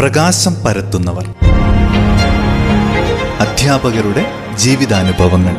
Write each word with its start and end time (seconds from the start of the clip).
പ്രകാശം 0.00 0.54
പരത്തുന്നവർ. 0.54 1.34
അധ്യാപകരുടെ 3.40 4.26
ജീവിതാനുഭവങ്ങൾ. 4.54 5.56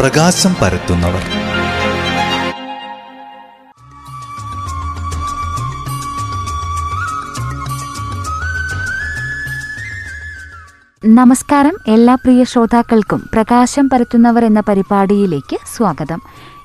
പ്രകാശം 0.00 0.56
പരത്തുന്നവർ. 0.62 1.22
നമസ്കാരം. 11.06 11.76
എല്ലാ 11.88 12.14
പ്രിയ 12.14 12.44
ശ്രോതാക്കൾക്കും 12.44 13.30
പ്രകാശം 13.32 13.88
പരത്തുന്നവർ 13.88 14.44
എന്ന 14.44 14.60
പരിപാടിയിലേക്ക് 14.60 15.58
സ്വാഗതം. 15.76 16.22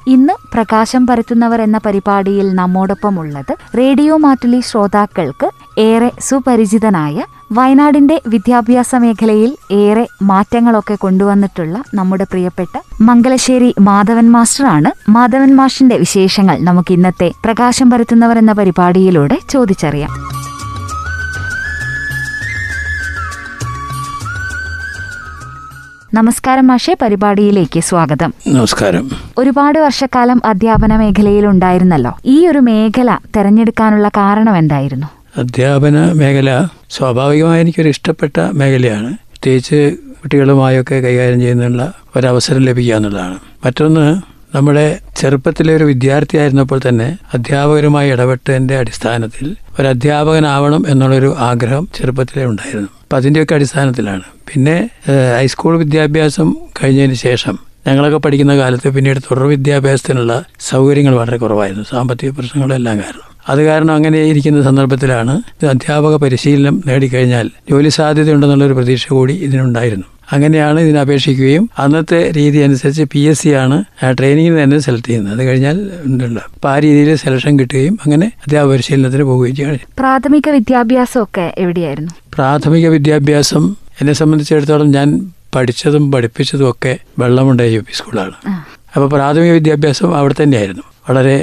ഇന്ന് 0.08 0.34
പ്രകാശം 0.54 1.08
പരത്തുന്നവർ 1.08 1.62
എന്ന 1.62 1.78
പരിപാടിയിൽ 1.86 2.56
നമ്മോടൊപ്പം 2.56 3.20
ഉള്ളത് 3.20 3.78
റേഡിയോ 3.78 4.18
മാറ്റുലി 4.18 4.60
ശ്രോതാക്കൾക്ക് 4.60 5.50
ഏറെ 5.78 6.12
സുപരിചിതനായ 6.20 7.24
വയനാടിന്റെ 7.52 8.22
വിദ്യാഭ്യാസ 8.28 8.96
മേഖലയിൽ 8.96 9.58
ഏറെ 9.72 10.08
മാറ്റങ്ങളൊക്കെ 10.22 10.96
കൊണ്ടുവന്നിട്ടുള്ള 10.96 11.84
നമ്മുടെ 11.94 12.24
പ്രിയപ്പെട്ട 12.24 12.82
മംഗലശ്ശേരി 13.02 13.76
മാധവൻ 13.80 14.32
മാസ്റ്ററാണ്. 14.32 15.12
മാധവൻ 15.12 15.56
മാഷിന്റെ 15.56 15.98
വിശേഷങ്ങൾ 15.98 16.58
നമുക്ക് 16.60 16.94
ഇന്നത്തെ 16.94 17.32
പ്രകാശം 17.46 17.90
പരത്തുന്നവർ 17.90 18.38
എന്ന 18.38 18.52
പരിപാടിയിലൂടെ 18.52 19.38
ചോദിച്ചറിയാം. 19.50 20.10
നമസ്കാരം 26.14 26.68
മാഷെ 26.68 26.98
പരിപാടിയിലേക്ക് 27.02 27.80
സ്വാഗതം. 27.80 28.34
നമസ്കാരം. 28.48 29.12
ഒരുപാട് 29.38 29.80
വർഷക്കാലം 29.80 30.42
അധ്യാപന 30.46 30.96
മേഖലയിൽ 30.96 31.48
ഉണ്ടായിരുന്നല്ലോ. 31.48 32.18
ഈ 32.26 32.48
ഒരു 32.48 32.60
മേഖല 32.60 33.18
തെരഞ്ഞെടുക്കാനുള്ള 33.36 34.10
കാരണം 34.10 34.58
എന്തായിരുന്നു? 34.58 35.08
അധ്യാപന 35.38 36.12
മേഖല 36.12 36.68
സ്വാഭാവികമായി 36.90 37.62
എനിക്കൊരു 37.62 37.90
ഇഷ്ടപ്പെട്ട 37.90 38.40
മേഖലയാണ്. 38.54 39.14
പ്രത്യേകിച്ച് 39.14 39.96
കുട്ടികളുമായൊക്കെ 40.24 40.96
കൈകാര്യം 40.96 41.40
ചെയ്യുന്നതിനുള്ള 41.40 41.94
ഒരവസരം 42.16 42.62
ലഭിക്കുക 42.62 42.96
എന്നുള്ളതാണ്. 42.96 43.40
മറ്റൊന്ന് 43.66 44.22
നമ്മുടെ 44.56 45.00
ചെറുപ്പത്തിലെ 45.18 45.76
ഒരു 45.76 45.84
വിദ്യാർത്ഥിയായിരുന്നപ്പോൾ 45.84 46.80
തന്നെ 46.88 47.18
അധ്യാപകരുമായി 47.34 48.12
ഇടപെട്ടതിന്റെ 48.12 48.78
അടിസ്ഥാനത്തിൽ 48.78 49.56
ഒരു 49.80 49.88
അധ്യാപകനാവണം 49.88 50.86
എന്നുള്ളൊരു 50.88 51.36
ആഗ്രഹം 51.40 51.88
ചെറുപ്പത്തിലേ 51.96 52.46
ഉണ്ടായിരുന്നു. 52.46 52.90
അപ്പം 53.02 53.18
അതിന്റെയൊക്കെ 53.18 53.56
അടിസ്ഥാനത്തിലാണ്. 53.56 54.22
പിന്നെ 54.22 54.90
ഹൈസ്കൂൾ 55.38 55.78
വിദ്യാഭ്യാസം 55.78 56.56
കഴിഞ്ഞതിന് 56.84 57.14
ശേഷം 57.14 57.60
ഞങ്ങളൊക്കെ 57.88 58.18
പഠിക്കുന്ന 58.18 58.58
കാലത്ത് 58.58 58.90
പിന്നീട് 58.90 59.20
തുടർ 59.20 59.44
വിദ്യാഭ്യാസത്തിനുള്ള 59.44 60.44
സൗകര്യങ്ങൾ 60.60 61.16
വളരെ 61.16 61.38
കുറവായിരുന്നു. 61.38 61.84
സാമ്പത്തിക 61.84 62.32
പ്രശ്നങ്ങളെല്ലാം 62.32 62.98
കാരണം. 62.98 63.26
അത് 63.50 63.66
കാരണം 63.66 63.94
അങ്ങനെ 63.94 64.20
ഇരിക്കുന്ന 64.24 64.62
സന്ദർഭത്തിലാണ് 64.62 65.42
അധ്യാപക 65.66 66.16
പരിശീലനം 66.16 66.84
നേടിക്കഴിഞ്ഞാൽ 66.86 67.50
ജോലി 67.70 67.90
സാധ്യതയുണ്ടെന്നുള്ളൊരു 67.90 68.74
പ്രതീക്ഷ 68.74 69.08
കൂടി 69.08 69.34
ഇതിനുണ്ടായിരുന്നു. 69.34 70.06
അങ്ങനെയാണ് 70.34 70.80
ഇതിന് 70.86 71.00
അപേക്ഷിക്കുകയും 71.04 71.64
അന്നത്തെ 71.84 72.20
രീതി 72.38 72.60
അനുസരിച്ച് 72.68 73.04
പി 73.14 73.22
എസ് 73.32 73.42
സി 73.42 73.50
ആണ് 73.62 73.78
ട്രെയിനിങ്ങിന് 74.20 74.58
തന്നെ 74.64 74.80
സെലക്ട് 74.80 75.08
ചെയ്യുന്നത്. 75.08 75.34
അത് 75.36 75.44
കഴിഞ്ഞാൽ 75.48 75.78
ഉണ്ടല്ലോ. 76.06 76.44
അപ്പോൾ 76.56 76.70
ആ 76.74 76.78
രീതിയിൽ 76.86 77.10
സെലക്ഷൻ 77.24 77.54
കിട്ടുകയും 77.60 77.96
അങ്ങനെ 78.06 78.28
അധ്യാപക 78.46 78.70
പരിശീലനത്തിന് 78.72 79.24
പോവുകയും 79.24 79.56
ചെയ്യണം 79.56 79.86
പ്രാഥമിക 79.98 80.50
വിദ്യാഭ്യാസമൊക്കെ 80.58 81.54
എവിടെയായിരുന്നു? 81.58 82.14
പ്രാഥമിക 82.36 82.88
വിദ്യാഭ്യാസം 82.98 83.66
എന്നെ 84.02 84.14
സംബന്ധിച്ചിടത്തോളം 84.14 84.90
ഞാൻ 84.98 85.10
പഠിച്ചതും 85.56 86.04
പഠിപ്പിച്ചതും 86.12 86.68
ഒക്കെ 86.72 86.92
വെള്ളമുണ്ട 87.20 87.62
യു 87.76 87.82
പി 87.88 87.94
സ്കൂളാണ് 88.00 88.36
അപ്പോൾ 88.96 89.08
പ്രാഥമിക 89.16 89.52
വിദ്യാഭ്യാസം 89.52 90.10
അവിടെ 90.20 90.36
തന്നെയായിരുന്നു. 90.44 90.84
വളരെ 91.10 91.38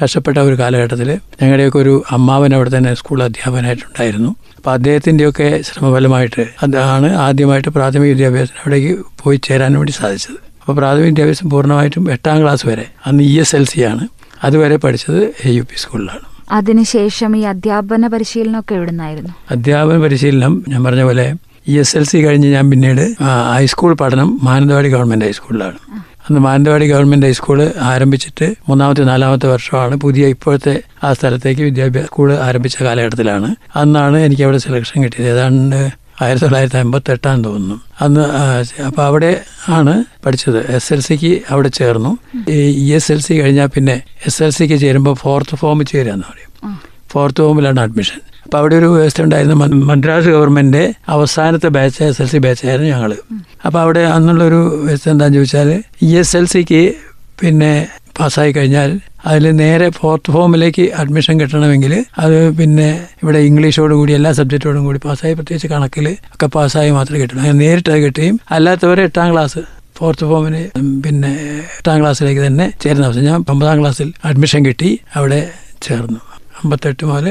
കഷ്ടപ്പെട്ട 0.00 0.38
ഒരു 0.38 0.56
കാലഘട്ടത്തിൽ 0.60 1.10
ഞങ്ങളുടെയൊക്കെ 1.40 1.78
ഒരു 1.78 1.92
അമ്മാവൻ 2.16 2.54
അവിടെ 2.54 2.70
തന്നെ 2.76 2.92
സ്കൂൾ 2.94 3.18
അധ്യാപകനായിട്ടുണ്ടായിരുന്നു. 3.26 4.30
അപ്പോൾ 4.66 4.76
അദ്ദേഹത്തിന്റെയൊക്കെ 4.78 5.48
ശ്രമഫലമായിട്ട് 5.66 6.44
അതാണ് 6.64 7.08
ആദ്യമായിട്ട് 7.24 7.70
പ്രാഥമിക 7.76 8.08
വിദ്യാഭ്യാസത്തിന് 8.12 8.60
അവിടേക്ക് 8.62 8.92
പോയി 9.20 9.38
ചേരാൻ 9.46 9.72
വേണ്ടി 9.78 9.92
സാധിച്ചത്. 9.98 10.38
അപ്പോൾ 10.60 10.74
പ്രാഥമിക 10.78 11.06
വിദ്യാഭ്യാസം 11.10 11.50
പൂർണമായിട്ടും 11.52 12.04
എട്ടാം 12.14 12.38
ക്ലാസ് 12.42 12.64
വരെ 12.70 12.86
അന്ന് 13.08 13.22
ഇ 13.24 13.34
എസ് 13.42 13.54
എൽ 13.58 13.64
സി 13.72 13.80
ആണ്. 13.90 14.04
അതുവരെ 14.46 14.76
പഠിച്ചത് 14.84 15.20
എ 15.44 15.52
യു 15.56 15.62
പി 15.70 15.76
സ്കൂളിലാണ് 15.82 16.26
അതിനുശേഷം 16.58 17.36
ഈ 17.36 17.42
അധ്യാപന 17.52 18.08
പരിശീലനമൊക്കെ 18.14 18.74
എവിടുന്നായിരുന്നു? 18.74 19.32
അധ്യാപന 19.50 19.98
പരിശീലനം 20.06 20.56
ഞാൻ 20.72 20.82
പറഞ്ഞ 20.84 21.04
പോലെ 21.10 21.26
ഇ 21.68 21.76
എസ് 21.84 21.96
എൽ 22.00 22.06
സി 22.10 22.24
കഴിഞ്ഞ് 22.26 22.50
ഞാൻ 22.56 22.66
പിന്നീട് 22.72 23.04
ഹൈസ്കൂൾ 23.54 23.94
പഠനം 24.02 24.30
മാനന്തവാടി 24.48 24.90
ഗവൺമെന്റ് 24.96 25.28
ഹൈസ്കൂളിലാണ് 25.30 25.78
അന്ന് 26.26 26.40
മാനന്തവാടി 26.40 26.86
ഗവൺമെന്റ് 26.92 27.26
ഹൈസ്കൂൾ 27.26 27.58
ആരംഭിച്ചിട്ട് 27.90 28.46
മൂന്നാമത്തെ 28.68 29.02
നാലാമത്തെ 29.10 29.48
വർഷമാണ് 29.52 29.94
പുതിയ 30.04 30.26
ഇപ്പോഴത്തെ 30.34 30.74
ആ 31.04 31.12
സ്ഥലത്തേക്ക് 31.12 31.62
വിദ്യാഭ്യാസ 31.62 32.06
സ്കൂൾ 32.06 32.30
ആരംഭിച്ച 32.46 32.76
കാലഘട്ടത്തിലാണ്. 32.86 33.48
അന്നാണ് 33.80 34.16
എനിക്ക് 34.16 34.44
അവിടെ 34.46 34.58
സെലക്ഷൻ 34.58 34.96
കിട്ടിയത്. 35.04 35.28
ഏതാണ്ട് 35.32 35.78
ആയിരത്തി 36.24 36.44
തൊള്ളായിരത്തി 36.44 36.78
അമ്പത്തി 36.82 37.10
എട്ടാന്ന് 37.14 37.44
തോന്നുന്നു. 37.44 37.76
അന്ന് 38.04 38.24
അപ്പോൾ 38.88 39.04
അവിടെ 39.08 39.30
ആണ് 39.78 39.94
പഠിച്ചത്. 40.24 40.60
എസ് 40.76 40.92
എൽ 40.94 41.00
സിക്ക് 41.00 41.32
അവിടെ 41.54 41.70
ചേർന്നു. 41.78 42.12
ഈ 42.48 42.58
ഇ 42.84 42.86
എസ് 42.98 43.10
എൽ 43.12 43.20
സി 43.26 43.32
കഴിഞ്ഞാൽ 43.40 43.68
പിന്നെ 43.76 43.96
എസ് 44.28 44.42
എൽ 44.42 44.50
സിക്ക് 44.58 44.78
ചേരുമ്പോൾ 44.84 45.14
ഫോർത്ത് 45.24 45.56
ഫോം 45.62 45.84
ചേരുക 45.92 46.12
എന്ന് 46.16 46.26
പറയും. 46.30 46.52
ഫോർത്ത് 47.12 47.42
ഫോമിലാണ് 47.46 47.80
അഡ്മിഷൻ 47.80 48.20
അപ്പോൾ 48.46 48.58
അവിടെ 48.60 48.74
ഒരു 48.80 48.88
വ്യവസ്ഥ 48.94 49.22
ഉണ്ടായിരുന്നു. 49.26 49.54
മദ്രാസ് 49.90 50.28
ഗവൺമെന്റിന്റെ 50.34 50.82
അവസാനത്തെ 51.14 51.68
ബാച്ച് 51.76 52.00
എസ് 52.08 52.20
എൽ 52.22 52.28
സി 52.32 52.38
ബാച്ചായിരുന്നു 52.44 52.88
ഞങ്ങൾ 52.94 53.12
അപ്പോൾ 53.66 53.78
അവിടെ 53.84 54.02
അന്നുള്ളൊരു 54.16 54.60
വ്യവസ്ഥ 54.84 55.06
എന്താണെന്ന് 55.12 55.38
ചോദിച്ചാൽ 55.38 55.70
ഇ 56.08 56.10
എസ് 56.20 56.34
എൽ 56.40 56.46
സിക്ക് 56.52 56.82
പിന്നെ 57.40 57.70
പാസ്സായി 58.18 58.52
കഴിഞ്ഞാൽ 58.58 58.90
അതിൽ 59.30 59.44
നേരെ 59.62 59.86
ഫോർത്ത് 59.96 60.32
ഫോമിലേക്ക് 60.34 60.84
അഡ്മിഷൻ 61.00 61.34
കിട്ടണമെങ്കിൽ 61.40 61.92
അത് 62.24 62.36
പിന്നെ 62.60 62.86
ഇവിടെ 63.22 63.40
ഇംഗ്ലീഷോടും 63.48 63.96
കൂടി 64.00 64.12
എല്ലാ 64.18 64.30
സബ്ജക്റ്റോടും 64.38 64.84
കൂടി 64.88 65.00
പാസ്സായി. 65.06 65.34
പ്രത്യേകിച്ച് 65.38 65.70
കണക്കിൽ 65.74 66.06
ഒക്കെ 66.34 66.48
പാസ്സായി 66.56 66.92
മാത്രമേ 66.98 67.20
കിട്ടുള്ളൂ 67.22 67.42
അങ്ങനെ 67.44 67.58
നേരിട്ട് 67.64 67.90
അത് 67.94 68.00
കിട്ടുകയും 68.06 68.38
അല്ലാത്തവരെ 68.56 69.04
എട്ടാം 69.10 69.28
ക്ലാസ് 69.32 69.62
ഫോർത്ത് 69.98 70.28
ഫോമിന് 70.30 70.62
പിന്നെ 71.04 71.32
എട്ടാം 71.78 71.98
ക്ലാസ്സിലേക്ക് 72.02 72.42
തന്നെ 72.46 72.68
ചേരുന്ന 72.84 73.04
അവസ്ഥ. 73.08 73.24
ഞാൻ 73.28 73.38
ഒമ്പതാം 73.54 73.76
ക്ലാസ്സിൽ 73.82 74.08
അഡ്മിഷൻ 74.30 74.62
കിട്ടി 74.68 74.90
അവിടെ 75.18 75.40
ചേർന്നു. 75.88 76.20
അമ്പത്തെട്ട് 76.62 77.04
മുതൽ 77.10 77.28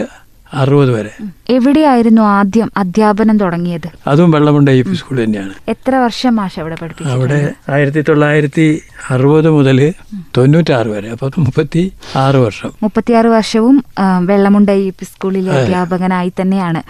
അറുപത് 0.54 0.92
വരെ. 0.92 1.12
എവിടെയായിരുന്നു 1.50 2.22
ആദ്യം 2.22 2.72
അധ്യാപനം 2.78 3.38
തുടങ്ങിയത്? 3.40 3.88
അതും 4.08 4.32
വെള്ളമുണ്ട 4.32 4.70
യു 4.70 4.84
പി 4.84 4.94
സ്കൂൾ 4.94 5.24
തന്നെയാണ്. 5.24 5.54
എത്ര 5.70 5.96
വർഷം 5.96 6.36
മാഷ് 6.36 6.60
അവിടെ 6.60 6.76
പഠിപ്പിച്ചു 6.82 7.12
അവിടെ 7.14 7.40
ആയിരത്തി 7.70 8.02
തൊള്ളായിരത്തി 8.02 8.82
അറുപത് 9.10 9.50
മുതൽ 9.50 9.94
തൊണ്ണൂറ്റാറ് 10.38 10.88
വരെ 10.88 11.10
അപ്പൊ 11.10 11.30
മുപ്പത്തി 11.38 11.84
ആറ് 12.16 12.36
വർഷം. 12.36 12.72
മുപ്പത്തിയാറ് 12.84 13.28
വർഷവും 13.28 13.84
വെള്ളമുണ്ട 14.26 14.70
യു 14.70 14.92
പി 15.00 15.06
സ്കൂളിലെ 15.06 15.52
അധ്യാപകനായി 15.52 16.32
തന്നെയാണ് 16.42 16.82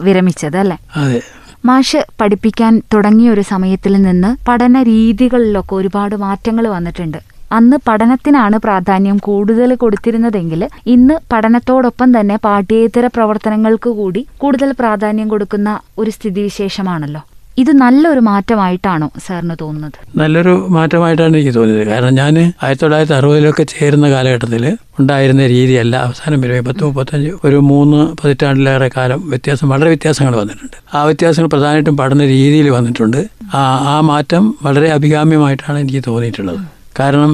വിരമിച്ചത് 0.00 0.56
അല്ലെ? 0.56 0.78
അതെ. 0.96 1.20
മാഷ് 1.64 2.00
പഠിപ്പിക്കാൻ 2.20 2.82
തുടങ്ങിയ 2.94 3.30
ഒരു 3.30 3.40
സമയത്തിൽ 3.40 4.02
നിന്ന് 4.02 4.36
പഠന 4.48 4.82
രീതികളിലൊക്കെ 4.82 5.74
ഒരുപാട് 5.74 6.16
മാറ്റങ്ങൾ 6.16 6.68
വന്നിട്ടുണ്ട്. 6.68 7.18
അന്ന് 7.52 7.76
പഠനത്തിനാണ് 7.88 8.56
പ്രാധാന്യം 8.56 9.18
കൂടുതൽ 9.18 9.74
കൊടുത്തിരുന്നതെങ്കിൽ 9.74 10.68
ഇന്ന് 10.86 11.14
പഠനത്തോടൊപ്പം 11.32 12.20
തന്നെ 12.20 12.36
പാഠ്യേതര 12.36 13.06
പ്രവർത്തനങ്ങൾക്ക് 13.06 13.88
കൂടി 13.88 14.26
കൂടുതൽ 14.38 14.72
പ്രാധാന്യം 14.72 15.28
കൊടുക്കുന്ന 15.28 15.80
ഒരു 15.98 16.10
സ്ഥിതിവിശേഷമാണല്ലോ. 16.10 17.22
ഇത് 17.58 17.70
നല്ലൊരു 17.72 18.20
മാറ്റമായിട്ടാണോ 18.20 19.10
സാറിന് 19.26 19.54
തോന്നുന്നത്? 19.60 20.18
നല്ലൊരു 20.18 20.66
മാറ്റമായിട്ടാണ് 20.68 21.36
എനിക്ക് 21.36 21.54
തോന്നിയത്. 21.54 21.88
കാരണം 21.88 22.14
ഞാൻ 22.14 22.52
ആയിരത്തി 22.62 22.82
തൊള്ളായിരത്തി 22.82 23.14
അറുപതിലൊക്കെ 23.14 23.62
ചേരുന്ന 23.62 24.10
കാലഘട്ടത്തിൽ 24.10 24.76
ഉണ്ടായിരുന്ന 25.00 25.46
രീതിയല്ല. 25.46 25.96
അവസാനം 25.96 26.40
വരെ 26.40 26.60
പത്ത് 26.60 26.84
മുപ്പത്തഞ്ച് 26.84 27.30
ഒരു 27.44 27.56
മൂന്ന് 27.56 28.16
പതിറ്റാണ്ടിലേറെ 28.22 28.90
കാലം 28.96 29.28
വ്യത്യാസം 29.28 29.68
വളരെ 29.68 29.88
വ്യത്യാസങ്ങൾ 29.88 30.36
വന്നിട്ടുണ്ട്. 30.36 30.76
ആ 30.94 31.04
വ്യത്യാസങ്ങൾ 31.04 31.48
പ്രധാനമായിട്ടും 31.48 31.96
പഠന 31.96 32.18
രീതിയിൽ 32.18 32.70
വന്നിട്ടുണ്ട്. 32.70 33.26
ആ 33.54 34.00
മാറ്റം 34.00 34.54
വളരെ 34.62 34.90
അഭികാമ്യമായിട്ടാണ് 34.90 35.78
എനിക്ക് 35.78 36.02
തോന്നിയിട്ടുള്ളത്. 36.06 36.75
കാരണം 37.00 37.32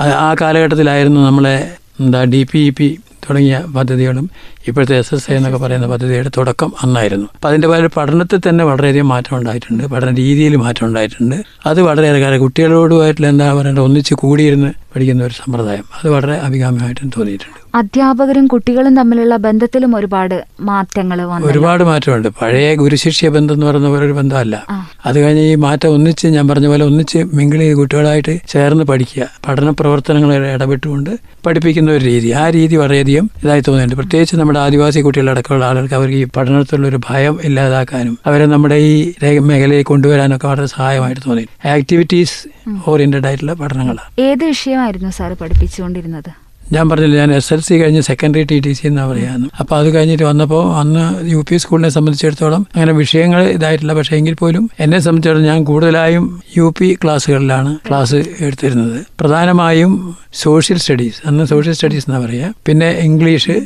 ആ- 0.00 0.34
കാലഘട്ടത്തിലായിരുന്നു 0.40 1.20
നമ്മളെ 1.20 1.54
എന്താ 2.00 2.24
ഡി 2.24 2.44
പി 2.44 2.58
ഇ 2.58 2.70
പി 2.70 2.88
തുടങ്ങിയ 3.26 3.64
പദ്ധതികളും 3.74 4.26
ഇപ്പോഴത്തെ 4.68 4.96
എസ് 4.98 5.14
എസ് 5.14 5.30
എ 5.30 5.36
എന്നൊക്കെ 5.36 5.58
പറയുന്ന 5.58 5.86
പദ്ധതിയുടെ 5.86 6.30
തുടക്കം 6.36 6.72
അന്നായിരുന്നു. 6.82 7.26
അപ്പം 7.34 7.48
അതിന്റെ 7.48 7.68
പല 7.68 7.88
പഠനത്തിൽ 7.96 8.40
തന്നെ 8.48 8.64
വളരെയധികം 8.64 9.08
മാറ്റം 9.08 9.36
ഉണ്ടായിട്ടുണ്ട്. 9.36 9.84
പഠന 9.84 10.14
രീതിയിൽ 10.14 10.56
മാറ്റം 10.56 10.86
ഉണ്ടായിട്ടുണ്ട്. 10.86 11.36
അത് 11.66 11.80
വളരെയേറെ 11.82 12.20
കാര്യം 12.20 12.40
കുട്ടികളോടുമായിട്ടുള്ള 12.40 13.28
എന്താ 13.28 13.54
പറയേണ്ടത് 13.60 13.84
ഒന്നിച്ച് 13.84 14.14
കൂടിയിരുന്ന് 14.14 14.70
പഠിക്കുന്ന 14.94 15.24
ഒരു 15.24 15.34
സമ്പ്രദായം. 15.34 15.84
അത് 15.98 16.08
വളരെ 16.10 16.34
അഭികാമ്യമായിട്ടും 16.46 17.08
തോന്നിയിട്ടുണ്ട്. 17.16 17.56
അധ്യാപകരും 17.74 18.46
കുട്ടികളും 18.46 18.96
തമ്മിലുള്ള 18.96 19.34
ബന്ധത്തിലും 19.36 19.96
ഒരുപാട് 19.96 20.36
മാറ്റങ്ങൾ 20.60 21.18
ഒരുപാട് 21.50 21.82
മാറ്റമുണ്ട്. 21.84 22.28
പഴയ 22.28 22.74
ഗുരുശിഷ്യ 22.74 23.28
ബന്ധം 23.28 23.54
എന്ന് 23.54 23.66
പറയുന്ന 23.66 23.88
പോലെ 23.88 24.04
ഒരു 24.04 24.12
ബന്ധമല്ല. 24.12 24.56
അത് 25.06 25.18
കഴിഞ്ഞ് 25.22 25.42
ഈ 25.42 25.54
മാറ്റം 25.54 25.88
ഒന്നിച്ച് 25.88 26.26
ഞാൻ 26.36 26.48
പറഞ്ഞ 26.48 26.66
പോലെ 26.66 26.84
ഒന്നിച്ച് 26.84 27.18
മിങ്കിൾ 27.34 27.58
ചെയ്ത് 27.58 27.76
കുട്ടികളായിട്ട് 27.76 28.34
ചേർന്ന് 28.48 28.84
പഠിക്കുക. 28.84 29.26
പഠന 29.48 29.70
പ്രവർത്തനങ്ങളിൽ 29.70 30.46
ഇടപെട്ടുകൊണ്ട് 30.54 31.10
പഠിപ്പിക്കുന്ന 31.46 31.90
ഒരു 31.90 32.04
രീതി. 32.04 32.30
ആ 32.30 32.50
രീതി 32.50 32.76
വളരെയധികം 32.76 33.30
ഇതായി 33.44 33.62
തോന്നിയിട്ടുണ്ട്. 33.68 34.00
പ്രത്യേകിച്ച് 34.02 34.36
നമ്മുടെ 34.36 34.57
ആദിവാസി 34.58 35.00
കുട്ടികളടക്കമുള്ള 35.00 35.64
ആളുകൾക്ക് 35.64 35.94
അവർക്ക് 35.94 36.14
ഈ 36.14 36.24
പഠനത്തിലുള്ള 36.36 36.88
ഒരു 36.88 37.00
ഭയം 37.08 37.38
ഇല്ലാതാക്കാനും 37.44 38.18
അവരെ 38.26 38.46
നമ്മുടെ 38.46 38.74
ഈ 38.74 39.14
മേഖലയിൽ 39.50 39.82
കൊണ്ടുവരാനൊക്കെ 39.82 40.48
വളരെ 40.48 40.66
സഹായമായിട്ട് 40.66 41.22
തോന്നി. 41.26 41.46
ആക്ടിവിറ്റീസ് 41.68 42.36
ഓറിയന്റഡ് 42.88 43.26
ആയിട്ടുള്ള 43.26 43.54
പഠനങ്ങളാണ്. 43.62 44.12
ഏത് 44.18 44.44
വിഷയമായിരുന്നു 44.44 45.10
സാർ 45.10 45.32
പഠിപ്പിച്ചുകൊണ്ടിരുന്നത്? 45.32 46.47
ഞാൻ 46.76 46.84
പറഞ്ഞില്ല 46.90 47.16
ഞാൻ 47.22 47.30
എസ് 47.36 47.50
എൽ 47.54 47.60
സി 47.66 47.74
കഴിഞ്ഞ് 47.80 48.02
സെക്കൻഡറി 48.08 48.42
ടി 48.50 48.56
ടി 48.64 48.72
സി 48.78 48.84
എന്നാണ് 48.88 49.08
പറയാമെന്ന് 49.10 49.48
അപ്പോൾ 49.60 49.76
അത് 49.80 49.88
കഴിഞ്ഞിട്ട് 49.94 50.24
വന്നപ്പോൾ 50.30 50.62
അന്ന് 50.80 51.04
യു 51.34 51.40
പി 51.48 51.56
സ്കൂളിനെ 51.62 51.90
സംബന്ധിച്ചിടത്തോളം 51.96 52.62
അങ്ങനെ 52.74 52.92
വിഷയങ്ങൾ 53.02 53.40
ഇതായിട്ടില്ല. 53.56 53.94
പക്ഷേ 53.98 54.14
എങ്കിൽ 54.20 54.34
പോലും 54.42 54.64
എന്നെ 54.84 54.98
സംബന്ധിച്ചിടത്തോളം 55.06 55.48
ഞാൻ 55.52 55.64
കൂടുതലായും 55.70 56.26
യു 56.58 56.66
പി 56.78 56.88
ക്ലാസ്സുകളിലാണ് 57.04 57.72
ക്ലാസ് 57.88 58.20
എടുത്തിരുന്നത്. 58.46 58.98
പ്രധാനമായും 59.22 59.92
സോഷ്യൽ 60.44 60.78
സ്റ്റഡീസ് 60.84 61.20
അന്ന് 61.28 61.44
സോഷ്യൽ 61.52 61.74
സ്റ്റഡീസ് 61.78 62.06
എന്നാണ് 62.08 62.24
പറയുക 62.26 62.52
പിന്നെ 62.68 62.90
ഇംഗ്ലീഷ് 63.08 63.56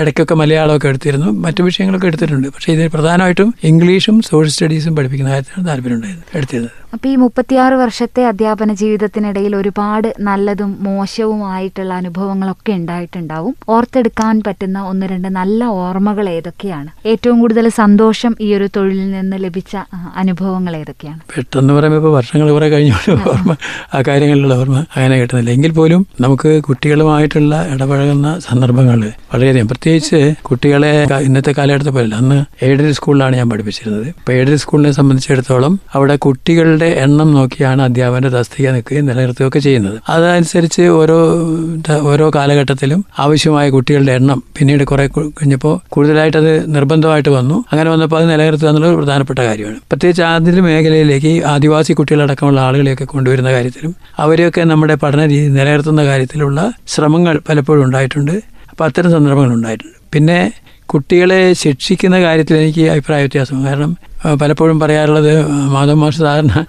ഇടയ്ക്കൊക്കെ 0.00 0.34
മലയാളമൊക്കെ 0.42 0.88
എടുത്തിരുന്നു. 0.92 1.30
മറ്റു 1.46 1.62
വിഷയങ്ങളൊക്കെ 1.68 2.08
എടുത്തിട്ടുണ്ട്. 2.12 2.48
പക്ഷേ 2.56 2.70
ഇതിൽ 2.76 2.90
പ്രധാനമായിട്ടും 2.96 3.50
ഇംഗ്ലീഷും 3.72 4.18
സോഷ്യൽ 4.30 4.54
സ്റ്റഡീസും 4.56 4.96
പഠിപ്പിക്കുന്ന 4.98 5.32
കാര്യത്തിലാണ് 5.34 5.68
താല്പര്യം 5.70 6.02
എടുത്തിരുന്നത്. 6.38 6.74
അപ്പൊ 6.94 7.08
ഈ 7.08 7.16
മുപ്പത്തിയാറ് 7.22 7.74
വർഷത്തെ 7.80 8.22
അധ്യാപന 8.26 8.72
ജീവിതത്തിനിടയിൽ 8.72 9.56
ഒരുപാട് 9.56 10.06
നല്ലതും 10.28 10.70
മോശവുമായിട്ടുള്ള 10.80 11.92
അനുഭവങ്ങളൊക്കെ 11.94 12.72
ഉണ്ടായിട്ടുണ്ടാവും. 12.72 13.54
ഓർത്തെടുക്കാൻ 13.74 14.42
പറ്റുന്ന 14.46 14.78
ഒന്ന് 14.90 15.06
രണ്ട് 15.10 15.28
നല്ല 15.28 15.64
ഓർമ്മകൾ 15.64 16.28
ഏതൊക്കെയാണ്? 16.28 16.88
ഏറ്റവും 17.06 17.36
കൂടുതൽ 17.40 17.68
സന്തോഷം 17.68 18.32
ഈ 18.40 18.48
ഒരു 18.54 18.68
തൊഴിലിൽ 18.76 19.10
നിന്ന് 19.10 19.36
ലഭിച്ച 19.44 19.76
അനുഭവങ്ങൾ 20.16 20.76
ഏതൊക്കെയാണ്? 20.76 21.20
പെട്ടെന്ന് 21.34 21.74
പറയുമ്പോൾ 21.74 22.00
ഇപ്പോൾ 22.02 22.14
വർഷങ്ങൾ 22.16 22.48
കുറെ 22.56 22.68
കഴിഞ്ഞ. 22.74 22.94
ഓർമ്മ 23.32 23.56
ആ 23.94 24.00
കാര്യങ്ങളിലുള്ള 24.08 24.56
ഓർമ്മ 24.62 24.78
അങ്ങനെ 24.96 25.18
കിട്ടുന്നില്ല. 25.20 25.50
എങ്കിൽ 25.50 25.72
പോലും 25.80 26.00
നമുക്ക് 26.26 26.52
കുട്ടികളുമായിട്ടുള്ള 26.68 27.54
ഇടപഴകുന്ന 27.74 28.38
സന്ദർഭങ്ങൾ 28.48 28.98
വളരെയധികം. 29.34 29.68
പ്രത്യേകിച്ച് 29.74 30.22
കുട്ടികളെ 30.50 30.92
ഇന്നത്തെ 31.28 31.54
കാലഘട്ടത്തെ 31.58 31.94
പോലെ 31.98 32.16
അന്ന് 32.22 32.40
എയ്ഡഡ് 32.64 32.92
സ്കൂളിലാണ് 33.00 33.36
ഞാൻ 33.36 33.50
പഠിപ്പിച്ചിരുന്നത്. 33.54 34.08
ഇപ്പോൾ 34.16 34.32
എയ്ഡഡ് 34.38 34.60
സ്കൂളിനെ 34.64 34.92
സംബന്ധിച്ചിടത്തോളം 35.00 35.80
അവിടെ 35.94 36.16
കുട്ടികളുടെ 36.78 37.02
എണ്ണം 37.04 37.28
നോക്കിയാണ് 37.34 37.82
അധ്യാപകന്റെ 37.82 38.28
തസ്തിക 38.28 38.70
നിൽക്കുകയും 38.70 39.06
നിലനിർത്തുകയൊക്കെ 39.06 39.58
ചെയ്യുന്നത്. 39.58 39.96
അതനുസരിച്ച് 40.08 40.82
ഓരോ 40.98 41.16
ഓരോ 42.10 42.30
കാലഘട്ടത്തിലും 42.34 43.04
ആവശ്യമായ 43.18 43.70
കുട്ടികളുടെ 43.70 44.12
എണ്ണം 44.12 44.42
പിന്നീട് 44.58 44.84
കുറെ 44.84 45.06
കഴിഞ്ഞപ്പോൾ 45.06 45.74
കൂടുതലായിട്ട് 45.88 46.36
അത് 46.36 46.52
നിർബന്ധമായിട്ട് 46.74 47.28
വന്നു. 47.28 47.56
അങ്ങനെ 47.72 47.90
വന്നപ്പോൾ 47.90 48.18
അത് 48.20 48.30
നിലനിർത്തുക 48.30 48.68
എന്നുള്ളത് 48.68 48.90
ഒരു 48.92 49.00
പ്രധാനപ്പെട്ട 49.00 49.38
കാര്യമാണ്. 49.38 49.76
പ്രത്യേകിച്ച് 49.90 50.22
ആദ്യ 50.22 50.60
മേഖലയിലേക്ക് 50.68 51.44
ആദിവാസി 51.44 51.92
കുട്ടികളടക്കമുള്ള 51.92 52.60
ആളുകളെയൊക്കെ 52.60 53.04
കൊണ്ടുവരുന്ന 53.04 53.52
കാര്യത്തിലും 53.52 53.94
അവരെയൊക്കെ 54.18 54.60
നമ്മുടെ 54.60 54.94
പഠന 54.94 55.24
രീതി 55.26 55.48
നിലനിർത്തുന്ന 55.48 56.04
കാര്യത്തിലുള്ള 56.04 56.72
ശ്രമങ്ങൾ 56.86 57.40
പലപ്പോഴും 57.48 57.84
ഉണ്ടായിട്ടുണ്ട്. 57.84 58.36
അപ്പോൾ 58.70 58.84
അത്തരം 58.84 59.10
സന്ദർഭങ്ങൾ 59.10 59.54
ഉണ്ടായിട്ടുണ്ട്. 59.54 59.98
പിന്നെ 60.14 60.52
കുട്ടികളെ 60.86 61.52
ശിക്ഷിക്കുന്ന 61.52 62.20
കാര്യത്തിൽ 62.20 62.56
എനിക്ക് 62.56 62.84
അഭിപ്രായ 62.90 63.20
വ്യത്യാസം 63.22 63.66
കാരണം 63.66 63.90
പലപ്പോഴും 64.40 64.80
പറയാറുള്ളത് 64.80 65.48
മാധവ് 65.48 65.94
മാഷ് 65.94 66.22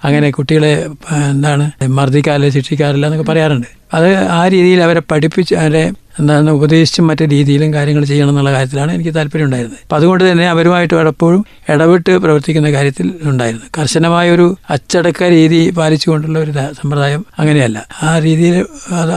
അങ്ങനെ 0.05 0.31
കുട്ടികളെ 0.31 0.89
എന്താണ് 1.31 1.71
മർദ്ദിക്കാറില്ല 1.99 2.49
ശിക്ഷിക്കാറില്ല 2.49 3.05
എന്നൊക്കെ 3.05 3.31
പറയാറുണ്ട്. 3.31 3.67
അത് 3.93 4.09
ആ 4.15 4.47
രീതിയിൽ 4.47 4.83
അവരെ 4.83 5.01
പഠിപ്പിച്ച് 5.11 5.55
അവരെ 5.55 5.91
എന്താണ് 6.19 6.49
ഉപദേശിച്ചും 6.49 7.07
മറ്റു 7.07 7.23
രീതിയിലും 7.23 7.73
കാര്യങ്ങൾ 7.73 8.03
ചെയ്യണം 8.05 8.29
എന്നുള്ള 8.29 8.51
കാര്യത്തിലാണ് 8.51 8.91
എനിക്ക് 8.91 9.13
താല്പര്യം 9.15 9.45
ഉണ്ടായിരുന്നത്. 9.45 9.79
അപ്പം 9.83 9.95
അതുകൊണ്ട് 9.95 10.31
തന്നെ 10.31 10.49
അവരുമായിട്ട് 10.49 10.93
പലപ്പോഴും 10.93 11.45
ഇടപെട്ട് 11.69 12.17
പ്രവർത്തിക്കുന്ന 12.17 12.71
കാര്യത്തിൽ 12.71 13.07
ഉണ്ടായിരുന്നു. 13.23 13.65
കർശനമായ 13.77 14.31
ഒരു 14.31 14.57
അച്ചടക്ക 14.69 15.23
രീതി 15.23 15.69
പാലിച്ചുകൊണ്ടുള്ള 15.69 16.39
ഒരു 16.39 16.51
സമ്പ്രദായം 16.51 17.25
അങ്ങനെയല്ല. 17.39 17.87
ആ 18.03 18.19
രീതിയിൽ 18.19 18.65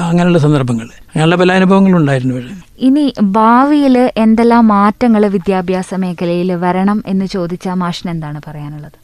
അങ്ങനെയുള്ള 0.08 0.38
സന്ദർഭങ്ങൾ 0.38 0.88
അങ്ങനെയുള്ള 1.12 1.36
പല 1.36 1.52
അനുഭവങ്ങളും 1.52 1.96
ഉണ്ടായിരുന്നു 1.96 2.34
ഇനി 2.78 3.04
ഭാവിയിൽ 3.32 3.96
എന്തെല്ലാം 4.16 4.68
മാറ്റങ്ങൾ 4.68 5.26
വിദ്യാഭ്യാസ 5.28 5.94
മേഖലയിൽ 5.94 6.54
വരണം 6.56 7.02
എന്ന് 7.06 7.26
ചോദിച്ച 7.26 7.68
മാഷിന് 7.76 8.10
എന്താണ് 8.10 8.40
പറയാനുള്ളത്? 8.46 8.96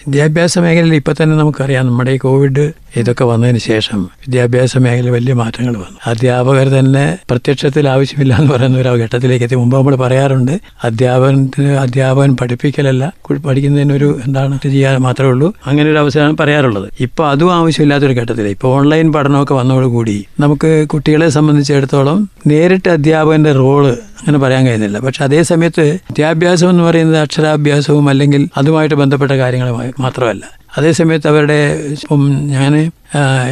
വിദ്യാഭ്യാസ 0.00 0.58
മേഖലയിൽ 0.58 0.94
ഇപ്പം 0.94 1.14
തന്നെ 1.20 1.36
നമുക്കറിയാം 1.36 1.86
നമ്മുടെ 1.86 2.10
ഈ 2.10 2.18
കോവിഡ് 2.18 2.64
ഇതൊക്കെ 3.00 3.24
വന്നതിന് 3.24 3.58
ശേഷം 3.58 4.00
വിദ്യാഭ്യാസ 4.24 4.78
മേഖലയിൽ 4.78 5.10
വലിയ 5.10 5.32
മാറ്റങ്ങൾ 5.32 5.74
വന്നു. 5.74 5.98
അധ്യാപകർ 6.06 6.68
തന്നെ 6.68 7.18
പ്രത്യക്ഷത്തിൽ 7.30 7.88
ആവശ്യമില്ല 7.88 8.34
എന്ന് 8.40 8.52
പറയുന്ന 8.52 8.78
ഒരു 8.78 8.88
ഘട്ടത്തിലേക്ക് 8.88 9.44
എത്തി. 9.44 9.54
മുമ്പ് 9.54 9.76
നമ്മൾ 9.76 9.96
പറയാറുണ്ട് 9.96 10.54
അധ്യാപനത്തിന് 10.84 11.72
അധ്യാപകൻ 11.84 12.36
പഠിപ്പിക്കലല്ല 12.40 13.12
പഠിക്കുന്നതിനൊരു 13.46 14.20
എന്താണ് 14.26 14.58
ചെയ്യാൻ 14.62 14.96
മാത്രമേ 14.96 15.28
ഉള്ളൂ. 15.28 15.54
അങ്ങനെ 15.66 15.90
ഒരു 15.90 15.98
അവസരമാണ് 15.98 16.36
പറയാറുള്ളത്. 16.40 16.88
ഇപ്പൊ 17.00 17.26
അതും 17.28 17.54
ആവശ്യമില്ലാത്തൊരു 17.54 18.12
ഘട്ടത്തിൽ 18.12 18.48
ഇപ്പൊ 18.48 18.68
ഓൺലൈൻ 18.68 19.12
പഠനമൊക്കെ 19.12 19.54
വന്നതോടുകൂടി 19.54 20.24
നമുക്ക് 20.40 20.86
കുട്ടികളെ 20.92 21.28
സംബന്ധിച്ചിടത്തോളം 21.28 22.30
നേരിട്ട് 22.46 22.88
അധ്യാപകന്റെ 22.88 23.52
റോൾ 23.52 23.86
അങ്ങനെ 24.20 24.38
പറയാൻ 24.38 24.66
കഴിയുന്നില്ല. 24.66 24.98
പക്ഷെ 24.98 25.24
അതേ 25.24 25.42
സമയത്ത് 25.42 25.84
വിദ്യാഭ്യാസം 26.10 26.70
എന്ന് 26.70 26.82
പറയുന്നത് 26.82 27.18
അക്ഷരാഭ്യാസവും 27.18 28.08
അല്ലെങ്കിൽ 28.08 28.48
അതുമായിട്ട് 28.56 28.94
ബന്ധപ്പെട്ട 28.94 29.32
കാര്യങ്ങൾ 29.32 29.92
മാത്രമല്ല. 30.00 30.44
അതേസമയത്ത് 30.78 31.28
അവരുടെ 31.28 31.58
ഇപ്പം 31.92 32.22
ഞാൻ 32.46 32.72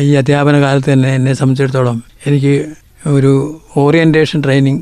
ഈ 0.01 0.11
അധ്യാപന 0.15 0.57
കാലത്ത് 0.61 0.91
തന്നെ 0.93 1.11
എന്നെ 1.15 1.33
സംബന്ധിച്ചിടത്തോളം 1.33 2.03
എനിക്ക് 2.27 2.55
ഒരു 3.05 3.61
ഓറിയന്റേഷൻ 3.77 4.39
ട്രെയിനിങ് 4.43 4.81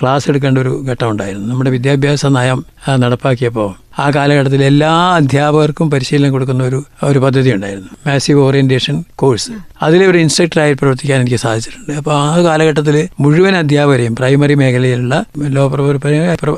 ക്ലാസ് 0.00 0.26
എടുക്കേണ്ട 0.30 0.58
ഒരു 0.58 0.72
ഘട്ടം 0.90 1.08
ഉണ്ടായിരുന്നു 1.10 1.46
നമ്മുടെ 1.48 1.70
വിദ്യാഭ്യാസ 1.70 2.26
നയം 2.36 2.58
നടപ്പാക്കിയപ്പോൾ 2.98 3.70
ആ 4.02 4.04
കാലഘട്ടത്തിൽ 4.10 4.64
എല്ലാ 4.64 4.90
അധ്യാപകർക്കും 5.16 5.86
പരിശീലനം 5.90 6.30
കൊടുക്കുന്ന 6.32 6.62
ഒരു 6.64 6.78
ഒരു 7.02 7.18
പദ്ധതി 7.18 7.50
ഉണ്ടായിരുന്നു 7.52 7.90
മാസീവ് 8.06 8.40
ഓറിയന്റേഷൻ 8.40 9.04
കോഴ്സ് 9.14 9.52
അതിലെ 9.82 10.04
ഒരു 10.06 10.18
ഇൻസ്ട്രക്ടറായി 10.18 10.72
പ്രവർത്തിക്കാൻ 10.72 11.20
എനിക്ക് 11.20 11.36
സാധിച്ചിട്ടുണ്ട്. 11.36 11.92
അപ്പോൾ 11.92 12.14
ആ 12.20 12.36
കാലഘട്ടത്തിൽ 12.46 12.96
മുഴുവൻ 13.20 13.56
അധ്യാപകരെയും 13.56 14.14
പ്രൈമറി 14.14 14.54
മേഖലയിലുള്ള 14.54 15.24
ലോ 15.56 15.64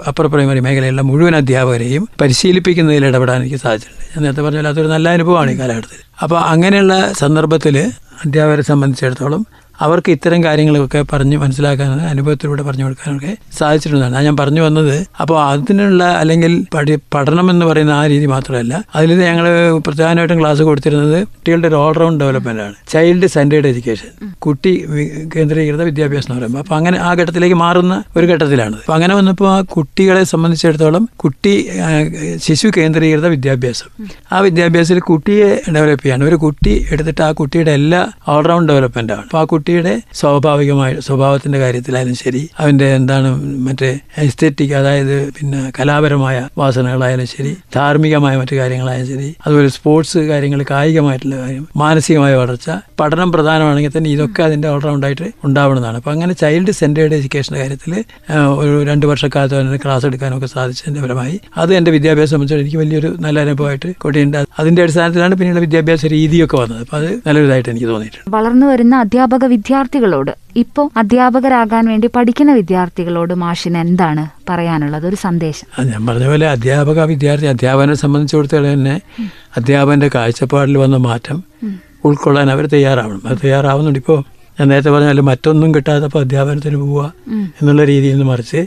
അപ്പർ 0.09 0.27
പ്രൈമറി 0.35 0.61
മേഖലയിലുള്ള 0.61 1.03
മുഴുവൻ 1.03 1.37
അധ്യാപകരെയും 1.37 2.09
പരിശീലിപ്പിക്കുന്നതിൽ 2.23 3.07
ഇടപെടാൻ 3.07 3.41
എനിക്ക് 3.43 3.57
സാധിച്ചിട്ടുണ്ട്. 3.57 4.05
ഞാൻ 4.15 4.23
നേരത്തെ 4.25 4.43
പറഞ്ഞ 4.43 4.61
പോലെ 4.61 4.69
അതൊരു 4.69 4.89
നല്ല 4.89 5.09
അനുഭവമാണ് 5.09 5.51
ഈ 5.51 5.59
കാലഘട്ടത്തിൽ 5.61 6.01
അപ്പോൾ 6.23 6.39
അങ്ങനെയുള്ള 6.39 6.95
സന്ദർഭത്തിൽ 7.23 7.77
അധ്യാപകരെ 8.25 8.63
സംബന്ധിച്ചിടത്തോളം 8.63 9.47
അവർക്ക് 9.85 10.11
ഇത്തരം 10.17 10.41
കാര്യങ്ങളൊക്കെ 10.45 11.01
പറഞ്ഞ് 11.13 11.37
മനസ്സിലാക്കാനും 11.37 12.09
അനുഭവത്തിലൂടെ 12.13 12.63
പറഞ്ഞു 12.63 12.85
കൊടുക്കാനൊക്കെ 12.85 13.33
സാധിച്ചിട്ടുള്ളതാണ്. 13.59 14.25
ഞാൻ 14.27 14.37
പറഞ്ഞു 14.41 14.63
വന്നത് 14.67 14.95
അപ്പോൾ 15.23 15.39
അതിനുള്ള 15.51 16.05
അല്ലെങ്കിൽ 16.21 16.53
പഠി 16.75 16.95
പഠനം 17.15 17.47
എന്ന് 17.51 17.67
പറയുന്ന 17.71 17.93
ആ 18.01 18.03
രീതി 18.13 18.27
മാത്രമല്ല 18.35 18.75
അതിൽ 18.97 19.11
ഞങ്ങൾ 19.29 19.47
പ്രധാനമായിട്ടും 19.87 20.39
ക്ലാസ് 20.41 20.63
കൊടുത്തിരുന്നത് 20.69 21.19
കുട്ടികളുടെ 21.33 21.69
ഒരു 21.71 21.79
ഓൾറൗണ്ട് 21.83 22.21
ഡെവലപ്മെന്റ് 22.25 22.63
ആണ്. 22.67 22.75
ചൈൽഡ് 22.93 23.29
സെന്റേഡ് 23.35 23.69
എഡ്യൂക്കേഷൻ 23.73 24.11
കുട്ടി 24.47 24.73
കേന്ദ്രീകൃത 25.35 25.83
വിദ്യാഭ്യാസം 25.91 26.29
എന്ന് 26.31 26.41
പറയുമ്പോൾ. 26.41 26.63
അപ്പോൾ 26.65 26.77
അങ്ങനെ 26.79 26.99
ആ 27.09 27.11
ഘട്ടത്തിലേക്ക് 27.21 27.59
മാറുന്ന 27.65 27.95
ഒരു 28.17 28.27
ഘട്ടത്തിലാണ്. 28.33 28.77
അപ്പോൾ 28.83 28.97
അങ്ങനെ 28.99 29.15
വന്നപ്പോൾ 29.21 29.49
ആ 29.55 29.59
കുട്ടികളെ 29.77 30.25
സംബന്ധിച്ചിടത്തോളം 30.33 31.09
കുട്ടി 31.25 31.55
ശിശു 32.47 32.69
കേന്ദ്രീകൃത 32.79 33.27
വിദ്യാഭ്യാസം. 33.37 33.89
ആ 34.35 34.39
വിദ്യാഭ്യാസത്തിൽ 34.49 35.03
കുട്ടിയെ 35.11 35.49
ഡെവലപ്പ് 35.75 36.05
ചെയ്യാണ് 36.05 36.25
ഒരു 36.31 36.37
കുട്ടി 36.45 36.75
എടുത്തിട്ട് 36.93 37.23
ആ 37.29 37.31
കുട്ടിയുടെ 37.41 37.73
എല്ലാ 37.81 38.01
ഓൾറൗണ്ട് 38.35 38.69
ഡെവലപ്മെന്റാണ് 38.73 39.25
അപ്പോൾ 39.27 39.41
ആ 39.43 39.45
കുട്ടിയുടെ 39.77 39.95
സ്വാഭാവികമായ 40.19 40.91
സ്വഭാവത്തിന്റെ 41.05 41.59
കാര്യത്തിലായാലും 41.59 42.17
ശരി 42.21 42.43
അവന്റെ 42.61 42.87
എന്താണ് 42.99 43.29
മറ്റേ 43.67 43.89
എസ്തെറ്റിക് 44.25 44.75
അതായത് 44.81 45.15
പിന്നെ 45.37 45.61
കലാപരമായ 45.79 46.37
വാസനകളായാലും 46.61 47.27
ശരി 47.27 47.53
ധാർമ്മികമായ 47.77 48.35
മറ്റു 48.41 48.55
കാര്യങ്ങളായാലും 48.57 49.09
ശരി 49.13 49.29
അതുപോലെ 49.45 49.71
സ്പോർട്സ് 49.77 50.21
കാര്യങ്ങൾ 50.31 50.61
കായികമായിട്ടുള്ള 50.71 51.37
കാര്യം 51.37 51.65
മാനസികമായ 51.83 52.35
വളർച്ച 52.43 52.69
പഠനം 53.01 53.33
പ്രധാനമാണെങ്കിൽ 53.37 53.95
തന്നെ 53.97 54.11
ഇതൊക്കെ 54.11 54.43
അതിന്റെ 54.49 54.69
ഓൾറൗണ്ടായിട്ട് 54.69 55.29
ഉണ്ടാവുന്നതാണ് 55.45 55.99
അപ്പൊ 56.01 56.13
അങ്ങനെ 56.15 56.37
ചൈൽഡ് 56.43 56.75
സെന്റേഡ് 56.81 57.17
എഡ്യൂക്കേഷന്റെ 57.19 57.61
കാര്യത്തിൽ 57.63 57.93
ഒരു 58.63 58.77
രണ്ട് 58.91 59.07
വർഷക്കാലത്ത് 59.13 59.81
ക്ലാസ് 59.85 60.07
എടുക്കാനൊക്കെ 60.11 60.51
സാധിച്ചതിന്റെ 60.55 61.03
ഫലമായി 61.07 61.37
അത് 61.63 61.73
എന്റെ 61.81 61.93
വിദ്യാഭ്യാസം 61.97 62.33
സംബന്ധിച്ചിടത്തോളം 62.35 62.67
എനിക്ക് 62.67 62.81
വലിയൊരു 62.85 63.13
നല്ല 63.27 63.39
അനുഭവമായിട്ട് 63.47 63.91
കൊണ്ടിട്ടുണ്ട് 64.05 64.41
അതിന്റെ 64.61 64.83
അടിസ്ഥാനത്തിലാണ് 64.85 65.35
പിന്നീട് 65.41 65.63
വിദ്യാഭ്യാസ 65.67 66.07
രീതിയൊക്കെ 66.17 66.57
വന്നത്. 66.63 66.81
അപ്പൊ 66.85 66.97
അത് 67.01 67.11
നല്ലൊരിതായിട്ട് 67.27 67.71
എനിക്ക് 67.73 67.89
തോന്നിയിട്ടുണ്ട്. 67.93 68.27
വളർന്നു 68.37 68.67
വരുന്ന 68.71 68.95
അധ്യാപക 69.05 69.45
വിദ്യാർത്ഥികളോട് 69.55 70.33
ഇപ്പോൾ 70.57 70.87
അധ്യാപകരാകാൻ 70.97 71.85
വേണ്ടി 71.93 72.09
പഠിക്കുന്ന 72.17 72.53
വിദ്യാർത്ഥികളോട് 72.53 73.35
മാഷിന് 73.35 73.79
എന്താണ് 73.79 74.25
പറയാനുള്ളത്? 74.49 75.05
ഒരു 75.07 75.17
സന്ദേശം. 75.17 75.67
ഞാൻ 75.91 76.01
പറഞ്ഞ 76.07 76.27
പോലെ 76.27 76.47
അധ്യാപക 76.49 77.01
വിദ്യാർത്ഥി 77.13 77.47
അധ്യാപകനെ 77.47 77.95
സംബന്ധിച്ചിടത്തോളം 77.95 78.71
തന്നെ 78.73 78.95
അധ്യാപകന്റെ 79.57 80.09
കാഴ്ചപ്പാടിൽ 80.15 80.79
വന്ന 80.79 80.97
മാറ്റം 81.09 81.39
ഉൾക്കൊള്ളാൻ 82.05 82.49
അവർ 82.51 82.65
തയ്യാറാവണം. 82.67 83.23
അത് 83.29 83.39
തയ്യാറാവുന്നുണ്ട്. 83.45 83.99
ഇപ്പോൾ 83.99 84.19
ഞാൻ 84.59 84.67
നേരത്തെ 84.71 84.91
പറഞ്ഞാൽ 84.91 85.21
മറ്റൊന്നും 85.29 85.71
കിട്ടാത്തപ്പോൾ 85.75 86.21
അധ്യാപനത്തിന് 86.25 86.77
പോവുക 86.77 87.05
എന്നുള്ള 87.61 87.85
രീതിയിൽ 87.85 88.15
നിന്ന് 88.17 88.27
മറിച്ച് 88.33 88.61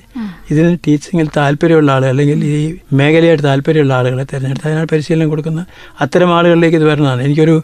ഇതിന് 0.51 0.71
ടീച്ചിങ്ങിൽ 0.87 1.27
താല്പര്യമുള്ള 1.37 1.91
ആളുകൾ 1.91 2.11
അല്ലെങ്കിൽ 2.13 2.39
ഈ 2.53 2.57
മേഖലയായിട്ട് 2.93 3.43
താല്പര്യമുള്ള 3.43 3.93
ആളുകളെ 3.99 4.25
തിരഞ്ഞെടുത്ത് 4.31 4.67
അതിനാണ് 4.67 4.89
പരിശീലനം 4.91 5.29
കൊടുക്കുന്ന 5.29 5.61
അത്തരം 6.01 6.31
ആളുകളിലേക്ക് 6.37 6.77
ഇത് 6.77 6.87
വരണതാണ്. 6.91 7.21
എനിക്കൊരു 7.21 7.55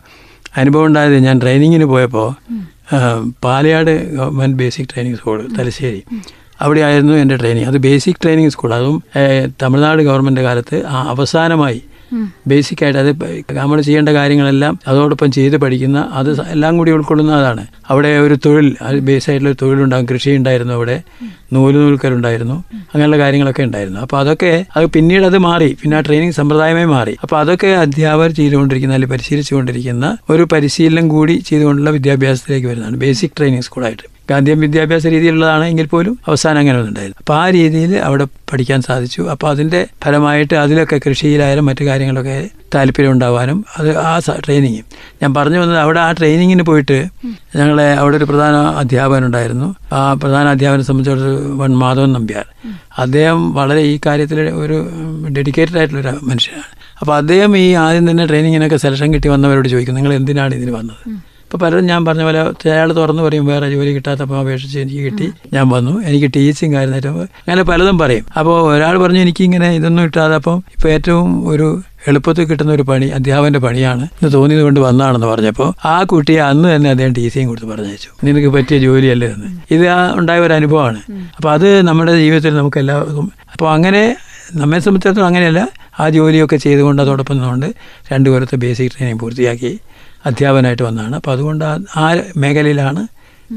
അനുഭവം 0.58 0.86
ഉണ്ടായത് 0.86 1.18
ഞാൻ 1.28 1.36
ട്രെയിനിങ്ങിന് 1.42 1.86
പോയപ്പോൾ 1.86 2.30
Palayad 3.44 3.92
government 4.16 4.58
basic 4.58 4.88
training 4.94 5.18
school 5.18 5.38
Thalassery. 5.60 6.02
അവിടെയായിരുന്നു 6.62 7.14
എന്റെ 7.14 7.36
ട്രെയിനിങ്. 7.36 7.66
അത് 7.66 7.78
ബേസിക് 7.78 8.20
ട്രെയിനിങ് 8.24 8.52
സ്കൂൾ. 8.56 8.74
അതും 8.74 8.98
തമിഴ്നാട് 9.62 10.02
ഗവൺമെന്റ് 10.10 10.42
കാലത്ത് 10.42 10.78
അവസാനമായി 10.86 11.82
ബേസിക് 12.48 12.84
ആയിട്ട് 12.84 13.00
അത് 13.00 13.12
നമ്മൾ 13.52 13.82
ചെയ്യേണ്ട 13.82 14.10
കാര്യങ്ങളെല്ലാം 14.10 14.80
അതോടൊപ്പം 14.88 15.32
ചെയ്ത് 15.32 15.58
പഠിക്കുന്ന 15.58 16.10
അത് 16.14 16.42
എല്ലാം 16.42 16.78
കൂടി 16.78 16.92
ഉൾക്കൊള്ളുന്ന 16.92 17.34
അതാണ്. 17.36 17.68
അവിടെ 17.90 18.18
ഒരു 18.18 18.38
തൊഴിൽ 18.46 18.76
അത് 18.82 19.00
ബേസായിട്ടുള്ള 19.00 19.56
തൊഴിലുണ്ടാകും 19.62 20.06
കൃഷി 20.06 20.30
ഉണ്ടായിരുന്നു 20.30 20.74
അവിടെ. 20.74 21.02
നൂൽ 21.54 21.74
നൂൽക്കലുണ്ടായിരുന്നു 21.76 22.64
അങ്ങനെയുള്ള 22.80 23.18
കാര്യങ്ങളൊക്കെ 23.18 23.64
ഉണ്ടായിരുന്നു. 23.64 24.00
അപ്പോൾ 24.00 24.20
അതൊക്കെ 24.20 24.66
അത് 24.76 24.86
പിന്നീട് 24.86 25.26
അത് 25.26 25.38
മാറി. 25.38 25.78
പിന്നെ 25.82 25.98
ആ 25.98 26.00
ട്രെയിനിങ് 26.00 26.32
സമ്പ്രദായമേ 26.32 26.86
മാറി. 26.86 27.18
അപ്പോൾ 27.24 27.40
അതൊക്കെ 27.40 27.68
അധ്യാപകർ 27.68 28.32
ചെയ്തുകൊണ്ടിരിക്കുന്ന 28.32 28.94
അല്ലെങ്കിൽ 28.94 29.16
പരിശീലിച്ചുകൊണ്ടിരിക്കുന്ന 29.16 30.18
ഒരു 30.30 30.44
പരിശീലനം 30.44 31.08
കൂടി 31.08 31.34
ചെയ്തുകൊണ്ടുള്ള 31.50 31.90
വിദ്യാഭ്യാസത്തിലേക്ക് 31.90 32.68
വരുന്നതാണ്. 32.68 32.98
ബേസിക് 32.98 33.32
ട്രെയിനിങ് 33.38 33.62
സ്കൂളായിട്ട് 33.62 34.13
ഗാന്ധിയൻ 34.34 34.60
വിദ്യാഭ്യാസ 34.66 35.06
രീതിയിലുള്ളതാണ് 35.16 35.66
എങ്കിൽ 35.74 35.88
പോലും 35.96 36.16
അവസാനം 36.30 36.60
അങ്ങനെ 36.64 36.78
ഒന്നുണ്ടായില്ല 36.82 37.18
അപ്പോൾ 37.22 37.36
ആ 37.42 37.46
രീതിയിൽ 37.58 37.94
അവിടെ 38.08 38.26
പഠിക്കാൻ 38.52 38.80
സാധിച്ചു. 38.88 39.22
അപ്പോൾ 39.34 39.48
അതിന്റെ 39.54 39.80
ഫലമായിട്ട് 40.04 40.56
അതിലൊക്കെ 40.64 40.98
കൃഷിയിലായാലും 41.06 41.66
മറ്റു 41.70 41.84
കാര്യങ്ങളൊക്കെ 41.90 42.36
താല്പര്യം 42.76 43.12
ഉണ്ടാവാനും 43.16 43.58
അത് 43.78 43.90
ആ 44.10 44.12
ട്രെയിനിങ് 44.46 44.82
ഞാൻ 45.22 45.32
പറഞ്ഞു 45.38 45.60
വന്നത് 45.62 45.80
അവിടെ 45.86 46.00
ആ 46.06 46.10
ട്രെയിനിങ്ങിന് 46.20 46.64
പോയിട്ട് 46.70 46.98
ഞങ്ങളെ 47.60 47.88
അവിടെ 48.02 48.16
ഒരു 48.20 48.28
പ്രധാന 48.32 48.56
അധ്യാപകൻ 48.82 49.24
ഉണ്ടായിരുന്നു. 49.30 49.68
ആ 49.98 50.00
പ്രധാന 50.22 50.46
അധ്യാപകനെ 50.56 50.86
സംബന്ധിച്ചിടത്തോളം 50.90 51.58
വൺ 51.62 51.74
മാധവൻ 51.84 52.12
നമ്പ്യാർ. 52.18 52.46
അദ്ദേഹം 53.04 53.42
വളരെ 53.60 53.84
ഈ 53.92 53.94
കാര്യത്തിൽ 54.08 54.40
ഒരു 54.64 54.78
ഡെഡിക്കേറ്റഡ് 55.38 55.78
ആയിട്ടുള്ള 55.82 56.02
ഒരു 56.06 56.26
മനുഷ്യനാണ്. 56.32 56.70
അപ്പോൾ 57.02 57.14
അദ്ദേഹം 57.22 57.52
ഈ 57.66 57.68
ആദ്യം 57.86 58.06
തന്നെ 58.10 58.26
ട്രെയിനിങ്ങിനൊക്കെ 58.32 58.80
സെലക്ഷൻ 58.86 59.10
കിട്ടി 59.16 59.30
വന്നവരോട് 59.36 59.70
ചോദിക്കും 59.74 59.98
നിങ്ങൾ 60.00 60.14
എന്തിനാണ് 60.20 60.54
ഇതിന് 60.60 60.74
വന്നത്? 60.80 61.04
ഇപ്പോൾ 61.54 61.62
പലരും 61.64 61.86
ഞാൻ 61.90 62.02
പറഞ്ഞ 62.06 62.24
പോലെ 62.28 62.40
അയാൾ 62.76 62.90
തുറന്ന് 63.00 63.24
പറയും 63.24 63.44
വേറെ 63.50 63.66
ജോലി 63.72 63.92
കിട്ടാത്തപ്പോൾ 63.96 64.38
അപേക്ഷിച്ച് 64.40 64.78
എനിക്ക് 64.84 65.02
കിട്ടി. 65.08 65.26
ഞാൻ 65.56 65.66
വന്നു. 65.74 65.92
എനിക്ക് 66.08 66.30
ടീച്ചിങ് 66.36 66.76
ആയിരുന്നു 66.76 67.12
അങ്ങനെ 67.42 67.64
പലതും 67.70 67.98
പറയും. 68.02 68.24
അപ്പോൾ 68.40 68.56
ഒരാൾ 68.70 68.96
പറഞ്ഞു 69.04 69.20
എനിക്കിങ്ങനെ 69.26 69.68
ഇതൊന്നും 69.80 70.06
കിട്ടാതെ 70.08 70.36
അപ്പം 70.40 70.58
ഇപ്പോൾ 70.76 70.90
ഏറ്റവും 70.96 71.30
ഒരു 71.52 71.68
എളുപ്പത്തിൽ 72.08 72.48
കിട്ടുന്ന 72.52 72.72
ഒരു 72.78 72.86
പണി 72.90 73.10
അധ്യാപകന്റെ 73.18 73.62
പണിയാണ്. 73.66 74.04
എന്ന് 74.16 74.32
തോന്നിയത് 74.38 74.64
കൊണ്ട് 74.68 74.80
വന്നാണെന്ന് 74.80 75.28
പറഞ്ഞപ്പോൾ 75.28 75.70
ആ 75.92 75.96
കുട്ടിയെ 76.14 76.42
അന്ന് 76.50 76.68
തന്നെ 76.76 76.90
അദ്ദേഹം 76.94 77.14
ടി 77.20 77.28
സിയും 77.36 77.48
കൊടുത്ത് 77.52 77.70
പറഞ്ഞയച്ചു. 77.74 78.10
നിനക്ക് 78.24 78.50
പറ്റിയ 78.58 78.80
ജോലിയല്ലേ 78.88 79.30
എന്ന് 79.36 79.52
ഇത് 79.76 79.86
ആ 79.98 80.00
ഉണ്ടായ 80.22 80.40
ഒരു 80.48 80.54
അനുഭവമാണ്. 80.60 81.02
അപ്പോൾ 81.38 81.52
അത് 81.56 81.70
നമ്മുടെ 81.92 82.16
ജീവിതത്തിൽ 82.24 82.58
നമുക്ക് 82.62 82.82
എല്ലാവർക്കും 82.84 83.32
അപ്പോൾ 83.54 83.70
അങ്ങനെ 83.76 84.04
നമ്മെ 84.56 84.80
സംബന്ധിച്ചിടത്തോളം 84.86 85.30
അങ്ങനെയല്ല. 85.32 85.62
ആ 86.00 86.10
ജോലിയൊക്കെ 86.10 86.58
ചെയ്തുകൊണ്ട് 86.68 87.00
അതോടൊപ്പം 87.02 87.36
നിന്നുകൊണ്ട് 87.38 87.70
രണ്ട് 88.12 88.56
ബേസിക് 88.66 88.92
ട്രെയിനിങ് 88.96 89.20
പൂർത്തിയാക്കി. 89.20 89.74
അധ്യാപകനായിട്ട് 90.26 90.84
വന്നതാണ്. 90.84 91.16
അപ്പോൾ 91.16 91.32
അതുകൊണ്ട് 91.32 91.66
ആ- 91.96 92.22
മേഖലയിലാണ് 92.38 93.08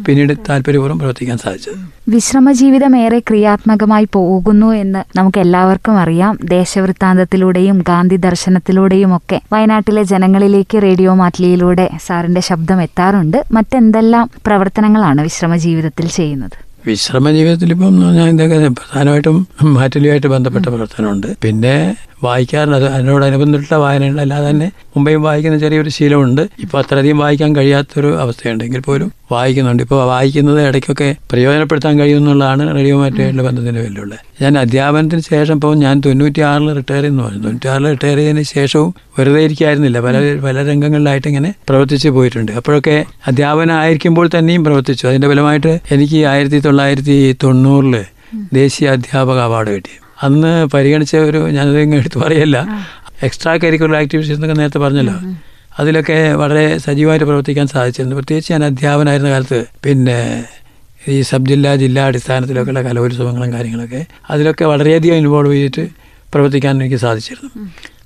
പിന്നീട് 0.06 0.32
താല്പര്യപൂർവം 0.48 0.98
പ്രവർത്തിക്കാൻ 0.98 1.38
സാധിച്ചത്. 1.38 1.74
വിശ്രമ 2.08 2.52
ജീവിതം 2.52 2.96
ഏറെ 2.96 3.18
ക്രിയാത്മകമായി 3.18 4.08
പോകുന്നു 4.12 4.72
എന്ന് 4.72 5.18
നമുക്ക് 5.18 5.38
എല്ലാവർക്കും 5.38 5.98
അറിയാം. 5.98 6.38
ദേശവൃത്താന്തത്തിലൂടെയും 6.44 7.78
ഗാന്ധി 7.88 8.16
ദർശനത്തിലൂടെയും 8.16 9.16
ഒക്കെ 9.16 9.40
വയനാട്ടിലെ 9.52 10.02
ജനങ്ങളിലേക്ക് 10.02 10.82
റേഡിയോ 10.82 11.14
മാറ്റ്ലിയിലൂടെ 11.14 11.90
സാറിന്റെ 12.06 12.40
ശബ്ദം 12.40 12.82
എത്താറുണ്ട്. 12.82 13.44
മറ്റെന്തെല്ലാം 13.52 14.30
പ്രവർത്തനങ്ങളാണ് 14.46 15.20
വിശ്രമ 15.20 15.56
ജീവിതത്തിൽ 15.56 16.08
ചെയ്യുന്നത്? 16.08 16.65
വിശ്രമ 16.88 17.30
ജീവിതത്തിൽ 17.30 17.70
ഇപ്പം 17.74 17.94
ഞാൻ 18.16 18.28
ഇതൊക്കെ 18.34 18.58
പ്രധാനമായിട്ടും 18.80 19.36
മാറ്റലുമായിട്ട് 19.76 20.26
ബന്ധപ്പെട്ട 20.26 20.66
പ്രവർത്തനമുണ്ട്. 20.66 21.28
പിന്നെ 21.44 21.76
വായിക്കാറുണ്ട് 22.24 22.76
അത് 22.76 22.86
അതിനോടനുബന്ധിച്ചുള്ള 22.86 23.78
വായനയുണ്ട് 23.82 24.20
അല്ലാതെ 24.22 24.50
തന്നെ 24.50 24.68
മുമ്പേയും 24.94 25.22
വായിക്കുന്ന 25.22 25.58
ചെറിയൊരു 25.58 25.88
ശീലമുണ്ട്. 25.88 26.42
ഇപ്പോൾ 26.64 26.78
അത്രയധികം 26.78 27.18
വായിക്കാൻ 27.18 27.56
കഴിയാത്തൊരു 27.56 28.10
അവസ്ഥയുണ്ട്. 28.22 28.64
എങ്കിൽ 28.64 28.80
പോലും 28.80 29.08
വായിക്കുന്നുണ്ട്. 29.32 29.82
ഇപ്പോൾ 29.82 30.04
വായിക്കുന്നത് 30.06 30.68
ഇടയ്ക്കൊക്കെ 30.68 31.16
പ്രയോജനപ്പെടുത്താൻ 31.30 31.98
കഴിയുമെന്നുള്ളതാണ് 31.98 32.74
റേഡിയോ 32.76 32.98
മാറ്റുമായിട്ടുള്ള 32.98 33.42
ബന്ധത്തിന്റെ 33.48 33.80
വെല്ലുവിളി. 33.80 34.16
ഞാൻ 34.42 34.58
അധ്യാപനത്തിന് 34.58 35.20
ശേഷം 35.20 35.54
ഇപ്പോൾ 35.54 35.74
ഞാൻ 35.74 36.00
തൊണ്ണൂറ്റി 36.06 36.40
ആറിൽ 36.40 36.72
റിട്ടയർ 36.72 37.00
ചെയ്യുന്നു. 37.00 37.22
പറഞ്ഞു 37.22 37.42
തൊണ്ണൂറ്റി 37.42 37.66
ആറിൽ 37.66 37.86
റിട്ടയർ 37.90 38.16
ചെയ്തതിന് 38.16 38.42
ശേഷവും 38.42 38.94
വെറുതെ 39.18 39.40
ഇരിക്കായിരുന്നില്ല. 39.40 40.00
പല 40.00 40.16
പല 40.44 40.66
രംഗങ്ങളിലായിട്ട് 40.70 41.28
ഇങ്ങനെ 41.28 41.54
പ്രവർത്തിച്ച് 41.68 42.08
പോയിട്ടുണ്ട്. 42.08 42.52
അപ്പോഴൊക്കെ 42.52 43.04
അധ്യാപനമായിരിക്കുമ്പോൾ 43.26 44.30
തന്നെയും 44.38 44.64
പ്രവർത്തിച്ചു. 44.64 45.06
അതിന്റെ 45.06 45.28
ഫലമായിട്ട് 45.28 45.80
എനിക്ക് 45.90 46.26
ആയിരത്തി 46.26 46.58
തൊള്ളായിരത്തി 46.58 47.36
തൊണ്ണൂറിൽ 47.42 48.04
ദേശീയ 48.52 48.88
അധ്യാപക 48.88 49.38
അവാർഡ് 49.38 49.68
കിട്ടി. 49.68 49.90
അന്ന് 50.22 50.66
പരിഗണിച്ച 50.66 51.16
ഒരു 51.16 51.38
ഞാനത് 51.38 51.94
എടുത്ത് 51.94 52.18
പറയല്ല. 52.18 52.84
എക്സ്ട്രാ 53.22 53.56
കരിക്കുലർ 53.56 53.96
ആക്ടിവിറ്റീസ് 53.96 54.34
എന്നൊക്കെ 54.34 54.56
നേരത്തെ 54.60 54.78
പറഞ്ഞല്ലോ. 54.78 55.14
അതിലൊക്കെ 55.78 56.18
വളരെ 56.32 56.78
സജീവമായിട്ട് 56.78 57.26
പ്രവർത്തിക്കാൻ 57.26 57.66
സാധിച്ചിരുന്നു 57.66 58.16
പ്രത്യേകിച്ച് 58.16 58.52
ഞാൻ 58.52 58.64
അധ്യാപനായിരുന്ന 58.64 59.30
കാലത്ത് 59.30 59.58
പിന്നെ 59.84 60.18
ഈ 61.08 61.16
സബ് 61.22 61.48
ജില്ലാ 61.48 61.72
ജില്ലാ 61.76 62.04
അടിസ്ഥാനത്തിലൊക്കെയുള്ള 62.06 62.82
കലോത്സവങ്ങളും 62.82 63.52
കാര്യങ്ങളൊക്കെ 63.52 64.00
അതിലൊക്കെ 64.30 64.64
വളരെയധികം 64.64 65.14
ഇൻവോൾവ് 65.14 65.54
ചെയ്തിട്ട് 65.54 65.84
പ്രവർത്തിക്കാൻ 66.32 66.72
എനിക്ക് 66.82 66.96
സാധിച്ചിരുന്നു. 66.96 67.50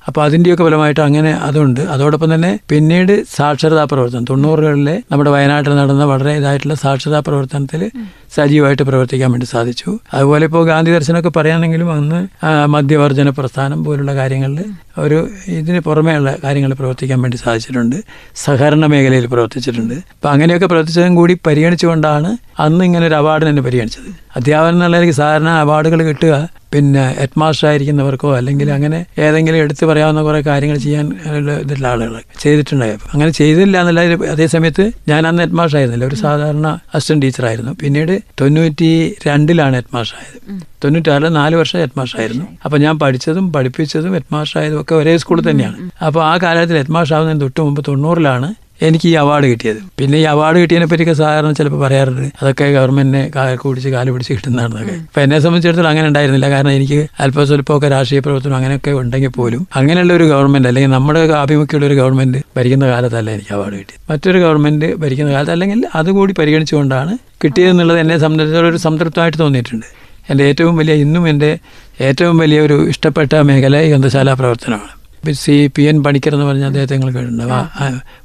അപ്പോൾ 0.07 0.23
അതിന്റെയൊക്കെ 0.25 0.65
ഫലമായിട്ട് 0.65 1.01
അങ്ങനെ 1.01 1.33
അതുണ്ട്. 1.47 1.81
അതോടൊപ്പം 1.81 2.35
തന്നെ 2.35 2.51
പിന്നീട് 2.71 3.25
സാക്ഷരതാ 3.37 3.85
പ്രവർത്തനം. 3.85 4.25
തൊണ്ണൂറുകളിലെ 4.25 5.03
നമ്മുടെ 5.11 5.31
വയനാട്ടിൽ 5.31 5.73
നടന്ന 5.77 6.05
വളരെ 6.05 6.33
ഇതായിട്ടുള്ള 6.37 6.75
സാക്ഷരതാ 6.75 7.21
പ്രവർത്തനത്തിൽ 7.21 7.83
സജീവമായിട്ട് 8.37 8.83
പ്രവർത്തിക്കാൻ 8.83 9.31
വേണ്ടി 9.33 9.47
സാധിച്ചു. 9.47 9.99
അതുപോലെ 10.15 10.45
ഇപ്പോൾ 10.45 10.67
ഗാന്ധി 10.67 10.91
ദർശനമൊക്കെ 10.91 11.33
പറയുകയാണെങ്കിലും 11.37 11.93
അന്ന് 11.93 12.29
മദ്യവർജന 12.67 13.29
പ്രസ്ഥാനം 13.29 13.85
പോലുള്ള 13.85 14.15
കാര്യങ്ങളിൽ 14.15 14.65
ഒരു 14.99 15.29
ഇതിന് 15.49 15.81
പുറമേയുള്ള 15.81 16.37
കാര്യങ്ങൾ 16.45 16.75
പ്രവർത്തിക്കാൻ 16.75 17.23
വേണ്ടി 17.23 17.37
സാധിച്ചിട്ടുണ്ട്. 17.37 17.97
സഹകരണ 18.37 18.87
മേഖലയിൽ 18.87 19.27
പ്രവർത്തിച്ചിട്ടുണ്ട്. 19.27 19.95
അപ്പം 19.95 20.31
അങ്ങനെയൊക്കെ 20.31 20.67
പ്രവർത്തിച്ചതും 20.67 21.15
കൂടി 21.15 21.39
പരിഗണിച്ചുകൊണ്ടാണ് 21.47 22.37
അന്ന് 22.59 22.85
ഇങ്ങനെ 22.85 23.07
ഒരു 23.07 23.15
അവാർഡിന് 23.15 23.49
എന്നെ 23.49 23.63
പരിഗണിച്ചത്. 23.63 24.09
അധ്യാപനം 24.37 24.75
എന്നുള്ളതിലേക്ക് 24.75 25.15
സാധാരണ 25.15 25.49
അവാർഡുകൾ 25.49 26.03
കിട്ടുക 26.03 26.49
പിന്നെ 26.73 27.15
ഹെഡ് 27.21 27.39
മാസ്റ്റർ 27.39 27.69
ആയിരിക്കുന്നവർക്കോ 27.69 28.37
അല്ലെങ്കിൽ 28.37 28.73
അങ്ങനെ 28.73 29.07
ഏതെങ്കിലും 29.19 29.59
എടുത്തു 29.59 29.85
പറയാവുന്ന 29.87 30.23
കുറേ 30.23 30.41
കാര്യങ്ങൾ 30.41 30.77
ചെയ്യാൻ 30.77 31.07
ഇതിലുള്ള 31.63 31.89
ആളുകൾ 31.89 32.21
ചെയ്തിട്ടുണ്ടായപ്പോൾ 32.41 33.09
അങ്ങനെ 33.13 33.31
ചെയ്തില്ല 33.31 33.79
അതേസമയത്ത് 33.79 34.29
അതേ 34.35 34.47
സമയത്ത് 34.47 34.93
ഞാൻ 35.09 35.27
അന്ന് 35.27 35.43
ഹെഡ് 35.43 35.53
മാസ്റ്റർ 35.53 35.79
ആയിരുന്നില്ല. 35.79 36.05
ഒരു 36.05 36.15
സാധാരണ 36.15 36.79
അസിസ്റ്റന്റ് 36.95 37.27
ടീച്ചറായിരുന്നു. 37.27 37.73
പിന്നീട് 37.73 38.20
തൊണ്ണൂറ്റി 38.41 38.91
രണ്ടിലാണ് 39.27 39.75
ഹെഡ് 39.77 39.93
ആയത് 40.19 40.37
തൊണ്ണൂറ്റാറിൽ 40.85 41.29
നാല് 41.29 41.57
വർഷം 41.57 41.79
ഹെഡ് 41.79 42.17
ആയിരുന്നു 42.21 42.47
അപ്പോൾ 42.65 42.79
ഞാൻ 42.79 42.99
പഠിച്ചതും 42.99 43.53
പഠിപ്പിച്ചതും 43.53 44.13
ഹെഡ് 44.15 44.31
ആയതും 44.57 44.81
ഒക്കെ 44.81 44.95
ഒരേ 44.95 45.15
സ്കൂളിൽ 45.17 45.51
തന്നെയാണ്. 45.51 45.77
അപ്പോൾ 46.07 46.23
ആ 46.25 46.37
കാലത്തിൽ 46.37 46.77
ഹെഡ് 46.77 46.95
മാസ്റ്റർ 46.97 47.17
ആവുന്നതിന് 47.17 47.41
തൊട്ട് 47.41 47.61
മുമ്പ് 47.61 47.83
തൊണ്ണൂറിലാണ് 47.89 48.51
എനിക്ക് 48.87 49.07
ഈ 49.09 49.15
അവാർഡ് 49.15 49.47
കിട്ടിയത്. 49.47 49.81
പിന്നെ 49.99 50.19
ഈ 50.19 50.25
അവാർഡ് 50.33 50.59
കിട്ടിയതിനെ 50.63 50.87
പറ്റിയൊക്കെ 50.91 51.15
സാധാരണ 51.21 51.53
ചിലപ്പോൾ 51.53 51.81
പറയാറുണ്ട്. 51.85 52.27
അതൊക്കെ 52.43 52.67
ഗവൺമെന്റിനെ 52.77 53.31
കാലൊക്കെ 53.37 53.69
പിടിച്ച് 53.69 53.89
കാൽ 53.89 54.11
പിടിച്ച് 54.11 54.33
കിട്ടുന്നതാണെന്നൊക്കെ. 54.33 54.95
അപ്പം 55.09 55.23
എന്നെ 55.23 55.39
സംബന്ധിച്ചിടത്തോളം 55.41 55.91
അങ്ങനെ 55.91 56.07
ഉണ്ടായിരുന്നില്ല. 56.09 56.49
കാരണം 56.51 56.71
എനിക്ക് 56.71 57.07
അല്പം 57.21 57.47
സ്വല്പമൊക്കെ 57.47 57.89
രാഷ്ട്രീയ 57.89 58.21
പ്രവർത്തനം 58.21 58.57
അങ്ങനെയൊക്കെ 58.57 58.91
ഉണ്ടെങ്കിൽ 58.91 59.33
പോലും 59.39 59.67
അങ്ങനെയുള്ള 59.77 60.15
ഒരു 60.15 60.25
ഗവൺമെന്റ് 60.25 60.69
അല്ലെങ്കിൽ 60.69 60.91
നമ്മുടെ 60.91 61.21
ആഭിമുഖ്യമുള്ള 61.43 61.87
ഒരു 61.87 61.95
ഗവൺമെന്റ് 61.95 62.41
ഭരിക്കുന്ന 62.57 62.87
കാലത്തല്ല 62.87 63.31
എനിക്ക് 63.31 63.53
അവാർഡ് 63.55 63.77
കിട്ടിയത്. 63.81 64.01
മറ്റൊരു 64.11 64.39
ഗവൺമെന്റ് 64.39 64.89
ഭരിക്കുന്ന 64.95 65.33
കാലത്ത് 65.33 65.51
അല്ലെങ്കിൽ 65.51 65.83
അതുകൂടി 65.95 66.33
പരിഗണിച്ചുകൊണ്ടാണ് 66.33 67.15
കിട്ടിയതെന്നുള്ളത് 67.45 67.99
എന്നെ 67.99 68.19
സംബന്ധിച്ചിടത്തോളം 68.19 68.71
ഒരു 68.71 68.77
സംതൃപ്തമായിട്ട് 68.77 69.39
തോന്നിയിട്ടുണ്ട്. 69.39 69.87
എന്റെ 70.31 70.45
ഏറ്റവും 70.45 70.77
വലിയ 70.77 70.95
ഇന്നും 70.95 71.29
എന്റെ 71.29 71.59
ഏറ്റവും 72.09 72.39
വലിയ 72.39 72.61
ഒരു 72.61 72.77
ഇഷ്ടപ്പെട്ട 72.89 73.35
മേഖല 73.35 73.77
ഈ 73.81 73.89
ഗ്രന്ഥശാല 73.89 74.33
പ്രവർത്തനമാണ്. 74.33 75.00
സി 75.33 75.71
പി 75.77 75.83
എൻ 75.83 76.03
പണിക്കർ 76.03 76.35
എന്ന് 76.35 76.47
പറഞ്ഞ 76.47 76.65
അദ്ദേഹത്തെ 76.65 76.95
നിങ്ങൾ 76.95 77.11
കേട്ടിട്ടുണ്ട്. 77.13 77.45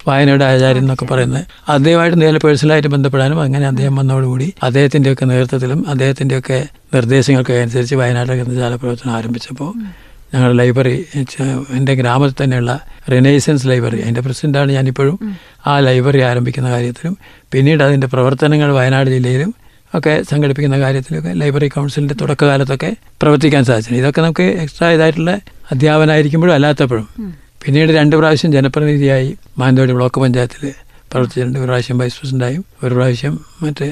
വായനയുടെ 0.07 0.45
ആചാര്യൻ 0.45 0.81
എന്നൊക്കെ 0.81 1.05
പറയുന്നത്. 1.05 1.43
അദ്ദേഹമായിട്ട് 1.69 2.21
നേരെ 2.21 2.37
പേഴ്സണലായിട്ട് 2.37 2.87
ബന്ധപ്പെടാനും 2.87 3.41
അങ്ങനെ 3.41 3.67
അദ്ദേഹം 3.67 3.95
വന്നതോടുകൂടി 3.95 4.53
അദ്ദേഹത്തിന്റെയൊക്കെ 4.63 5.25
നേതൃത്വത്തിലും 5.25 5.85
അദ്ദേഹത്തിന്റെയൊക്കെ 5.87 6.67
നിർദ്ദേശങ്ങൾക്ക് 6.93 7.53
അനുസരിച്ച് 7.53 7.95
വയനാട്ടിലെ 7.95 8.37
ഗ്രന്ഥശാല 8.43 8.75
പ്രവർത്തനം 8.75 9.13
ആരംഭിച്ചപ്പോൾ 9.13 9.71
ഞങ്ങളുടെ 10.33 10.57
ലൈബ്രറി 10.57 11.05
എന്റെ 11.71 11.93
ഗ്രാമത്തിൽ 11.93 12.43
തന്നെയുള്ള 12.43 12.71
റിനൈസൻസ് 13.11 13.67
ലൈബ്രറി 13.67 14.01
അതിന്റെ 14.01 14.21
പ്രസിഡന്റാണ് 14.21 14.71
ഞാനിപ്പോഴും. 14.71 15.17
ആ 15.67 15.79
ലൈബ്രറി 15.79 16.21
ആരംഭിക്കുന്ന 16.21 16.71
കാര്യത്തിലും 16.71 17.17
പിന്നീട് 17.51 17.83
അതിന്റെ 17.83 18.07
പ്രവർത്തനങ്ങൾ 18.07 18.71
വയനാട് 18.71 19.09
ജില്ലയിലും 19.09 19.51
ഒക്കെ 19.97 20.13
സംഘടിപ്പിക്കുന്ന 20.31 20.77
കാര്യത്തിലൊക്കെ 20.83 21.31
ലൈബ്രറി 21.41 21.67
കൗൺസിലിന്റെ 21.75 22.15
തുടക്കകാലത്തൊക്കെ 22.21 22.89
പ്രവർത്തിക്കാൻ 23.21 23.63
സാധിച്ചിട്ടുണ്ട്. 23.69 24.01
ഇതൊക്കെ 24.03 24.21
നമുക്ക് 24.21 24.45
എക്സ്ട്രാ 24.63 24.89
ഇതായിട്ടുള്ള 24.97 25.33
അധ്യാപനമായിരിക്കുമ്പോഴും 25.71 26.53
അല്ലാത്തപ്പോഴും. 26.53 27.07
പിന്നീട് 27.63 27.91
രണ്ട് 27.99 28.15
പ്രാവശ്യം 28.15 28.51
ജനപ്രതിനിധിയായി 28.51 29.29
മാനന്തവാടി 29.59 29.93
ബ്ലോക്ക് 29.99 30.21
പഞ്ചായത്തിൽ 30.21 30.63
പ്രവർത്തിച്ചിട്ടുണ്ട്. 31.11 31.57
ഒരു 31.59 31.67
പ്രാവശ്യം 31.69 31.97
വൈസ് 31.97 32.17
പ്രസിഡന്റായും 32.19 32.63
ഒരു 32.83 32.93
പ്രാവശ്യം 32.95 33.33
മറ്റ് 33.63 33.87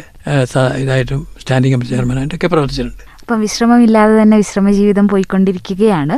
ഇതായിട്ടും 0.83 1.27
സ്റ്റാൻഡിംഗ് 1.41 1.73
കമ്മിറ്റി 1.75 1.93
ചെയർമാനായിട്ടൊക്കെ 1.93 2.47
പ്രവർത്തിച്ചിട്ടുണ്ട്. 2.47 3.03
അപ്പം 3.21 3.41
വിശ്രമമില്ലാതെ 3.41 4.13
തന്നെ 4.21 4.37
വിശ്രമ 4.37 4.71
ജീവിതം 4.79 5.05
പോയിക്കൊണ്ടിരിക്കുകയാണ്. 5.07 6.15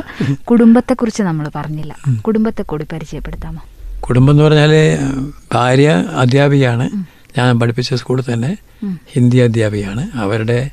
കുടുംബത്തെക്കുറിച്ച് 0.50 1.22
നമ്മൾ 1.22 1.46
പറഞ്ഞില്ല. 1.56 1.92
കുടുംബത്തെ 2.26 2.62
കൂടി 2.62 2.86
പരിചയപ്പെടുത്താമോ? 2.92 3.60
കുടുംബം 4.06 4.32
എന്ന് 4.32 4.44
പറഞ്ഞാൽ 4.44 4.72
ഭാര്യ 5.54 5.90
അധ്യാപികയാണ്. 6.22 6.86
ഞാൻ 7.36 7.60
പഠിപ്പിച്ച 7.60 7.94
സ്കൂളിൽ 7.94 8.32
തന്നെ 8.32 8.56
ഹിന്ദി 9.12 9.38
അധ്യാപികയാണ്. 9.38 10.10
അവരുടെ 10.14 10.70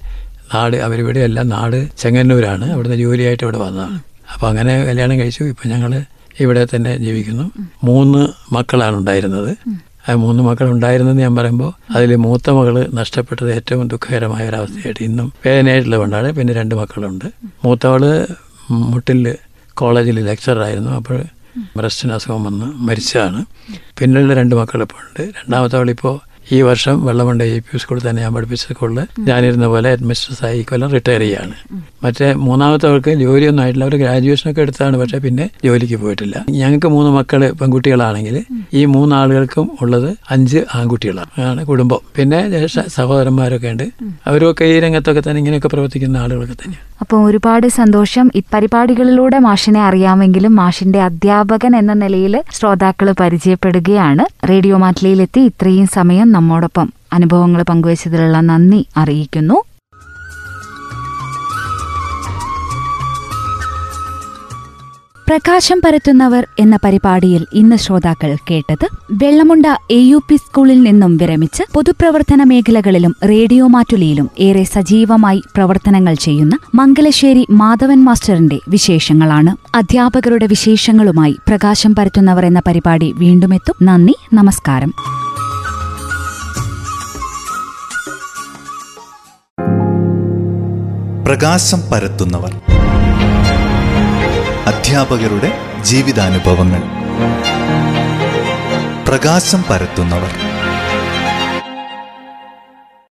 നാട് 0.55 0.77
അവരിവിടെ 0.77 1.19
എല്ലാം 1.19 1.49
നാട് 1.49 1.97
ചെങ്ങന്നൂരാണ്. 1.97 2.71
അവിടുന്ന് 2.71 2.97
ജോലിയായിട്ട് 2.97 3.43
ഇവിടെ 3.43 3.57
വന്നതാണ്. 3.57 3.99
അപ്പോൾ 4.33 4.47
അങ്ങനെ 4.47 4.85
കല്യാണം 4.85 5.19
കഴിച്ചു. 5.19 5.43
ഇപ്പം 5.43 5.69
ഞങ്ങൾ 5.69 6.03
ഇവിടെ 6.39 6.67
തന്നെ 6.75 6.97
ജീവിക്കുന്നു. 6.97 7.51
മൂന്ന് 7.83 8.27
മക്കളാണ് 8.53 8.95
ഉണ്ടായിരുന്നത്. 8.95 9.57
ആ 10.09 10.13
മൂന്ന് 10.13 10.43
മക്കൾ 10.43 10.69
ഉണ്ടായിരുന്നെന്ന് 10.69 11.21
ഞാൻ 11.21 11.35
പറയുമ്പോൾ 11.35 11.93
അതിൽ 11.93 12.15
മൂത്ത 12.15 12.49
മകൾ 12.49 12.87
നഷ്ടപ്പെട്ടത് 12.93 13.55
ഏറ്റവും 13.55 13.87
ദുഃഖകരമായ 13.87 14.49
ഒരവസ്ഥയായിട്ട് 14.49 15.03
ഇന്നും 15.03 15.33
വേദനയായിട്ടുള്ള 15.45 15.97
കൊണ്ടാണ്. 15.97 16.31
പിന്നെ 16.31 16.53
രണ്ട് 16.53 16.75
മക്കളുണ്ട്. 16.75 17.25
മൂത്തവൾ 17.65 18.27
മുട്ടിൽ 18.71 19.37
കോളേജിൽ 19.73 20.19
ലെക്ചറായിരുന്നു 20.19 20.91
അപ്പോൾ 20.91 21.23
ബ്രസ്റ്റിന് 21.77 22.13
അസുഖം 22.13 22.43
വന്ന് 22.43 22.65
മരിച്ചതാണ്. 22.65 23.45
പിന്നെയുള്ള 23.99 24.33
രണ്ട് 24.33 24.55
മക്കൾ 24.55 24.81
ഇപ്പോൾ 24.81 24.95
ഉണ്ട്. 24.95 25.33
രണ്ടാമത്തെ 25.39 25.77
അവളിപ്പോൾ 25.77 26.32
ഈ 26.51 26.61
വർഷം 26.61 27.05
വെള്ളമുണ്ട 27.05 27.41
എ 27.41 27.59
പി 27.59 27.77
സ്കൂളിൽ 27.77 28.09
തന്നെ 28.09 28.21
ഞാൻ 28.21 28.33
പഠിപ്പിച്ച 28.33 28.63
സ്കൂളിൽ 28.63 29.05
ഞാനിരുന്ന 29.19 29.67
പോലെ 29.67 29.89
ഹെഡ് 29.89 30.03
മിസ്റ്റർസ് 30.03 30.45
ആയി 30.45 30.61
കൊല്ലം 30.61 30.89
റിട്ടയർ 30.89 31.19
ചെയ്യാണ്. 31.19 31.53
മറ്റേ 32.03 32.33
മൂന്നാമത്തവർക്ക് 32.33 33.09
ജോലിയൊന്നും 33.09 33.63
ആയിട്ടില്ല. 33.63 33.85
അവർ 33.85 33.95
ഗ്രാജുവേഷനൊക്കെ 33.95 34.61
എടുത്താണ്. 34.61 34.97
പക്ഷേ 34.97 35.17
പിന്നെ 35.17 35.49
ജോലിക്ക് 35.65 35.95
പോയിട്ടില്ല. 35.95 36.45
ഞങ്ങൾക്ക് 36.49 36.87
മൂന്ന് 36.87 37.11
മക്കൾ 37.11 37.51
പെൺകുട്ടികളാണെങ്കിൽ 37.51 38.43
ഈ 38.73 38.85
മൂന്നാളുകൾക്കും 38.85 39.77
ഉള്ളത് 39.81 40.17
അഞ്ച് 40.31 40.57
ആൺകുട്ടികളാണ് 40.75 41.41
ആണ് 41.41 41.65
കുടുംബം. 41.65 41.99
പിന്നെ 42.17 42.67
സഹോദരന്മാരൊക്കെ 42.67 43.67
ഉണ്ട്. 43.67 43.83
അവരൊക്കെ 44.27 44.65
ഈ 44.65 44.79
രംഗത്തൊക്കെ 44.79 45.21
തന്നെ 45.21 45.37
ഇങ്ങനെയൊക്കെ 45.37 45.67
പ്രവർത്തിക്കുന്ന 45.67 46.17
ആളുകളൊക്കെ 46.17 46.53
തന്നെയാണ്. 46.53 46.93
അപ്പോൾ 47.01 47.25
ഒരുപാട് 47.25 47.67
സന്തോഷം. 47.67 48.31
പരിപാടികളിലൂടെ 48.53 49.39
മാഷിനെ 49.39 49.81
അറിയാമെങ്കിലും 49.83 50.55
മാഷിന്റെ 50.55 51.01
അധ്യാപകൻ 51.01 51.75
എന്ന 51.75 51.93
നിലയിൽ 51.93 52.43
ശ്രോതാക്കൾ 52.51 53.11
പരിചയപ്പെടുകയാണ്. 53.11 54.47
റേഡിയോ 54.49 54.77
മാറ്റിലെത്തി 54.77 55.39
ഇത്രയും 55.39 55.87
സമയം 55.87 56.31
നമ്മോടൊപ്പം 56.33 56.93
അനുഭവങ്ങൾ 57.13 57.63
പങ്കുവച്ചതിലുള്ള 57.63 58.41
നന്ദി 58.41 58.87
അറിയിക്കുന്നു. 58.97 59.63
പ്രകാശം 65.27 65.81
പരത്തുന്നവർ 65.85 66.47
എന്ന 66.59 66.79
പരിപാടിയിൽ 66.83 67.45
ഇന്ന് 67.53 67.75
ശ്രോതാക്കൾ 67.75 68.35
കേട്ടത് 68.51 68.87
വെള്ളമുണ്ട 69.11 69.65
എ 69.91 69.97
യു 69.97 70.21
പി 70.29 70.35
സ്കൂളിൽ 70.35 70.83
നിന്നും 70.83 71.17
വിരമിച്ച് 71.17 71.63
പൊതുപ്രവർത്തന 71.73 72.43
മേഖലകളിലും 72.43 73.15
റേഡിയോ 73.29 73.67
മാറ്റുലിയിലും 73.67 74.29
ഏറെ 74.39 74.63
സജീവമായി 74.63 75.41
പ്രവർത്തനങ്ങൾ 75.55 76.13
ചെയ്യുന്ന 76.13 76.57
മംഗലശ്ശേരി 76.75 77.47
മാധവൻ 77.51 78.03
മാസ്റ്ററിന്റെ 78.03 78.59
വിശേഷങ്ങളാണ്. 78.69 79.77
അധ്യാപകരുടെ 79.77 80.45
വിശേഷങ്ങളുമായി 80.45 81.35
പ്രകാശം 81.47 81.95
പരത്തുന്നവർ 81.95 82.45
എന്ന 82.45 82.61
പരിപാടി 82.67 83.13
വീണ്ടുമെത്തും 83.17 83.85
നന്ദി 83.85 84.15
നമസ്കാരം. 84.33 84.93
പ്രകാശം 91.33 91.81
പരത്തുന്നവർ. 91.91 92.55
അധ്യാപകരുടെ 94.65 95.51
ജീവിതാനുഭവങ്ങൾ. 95.81 96.81
പ്രകാശം 99.07 99.63
പരത്തുന്നവർ. 99.69 100.52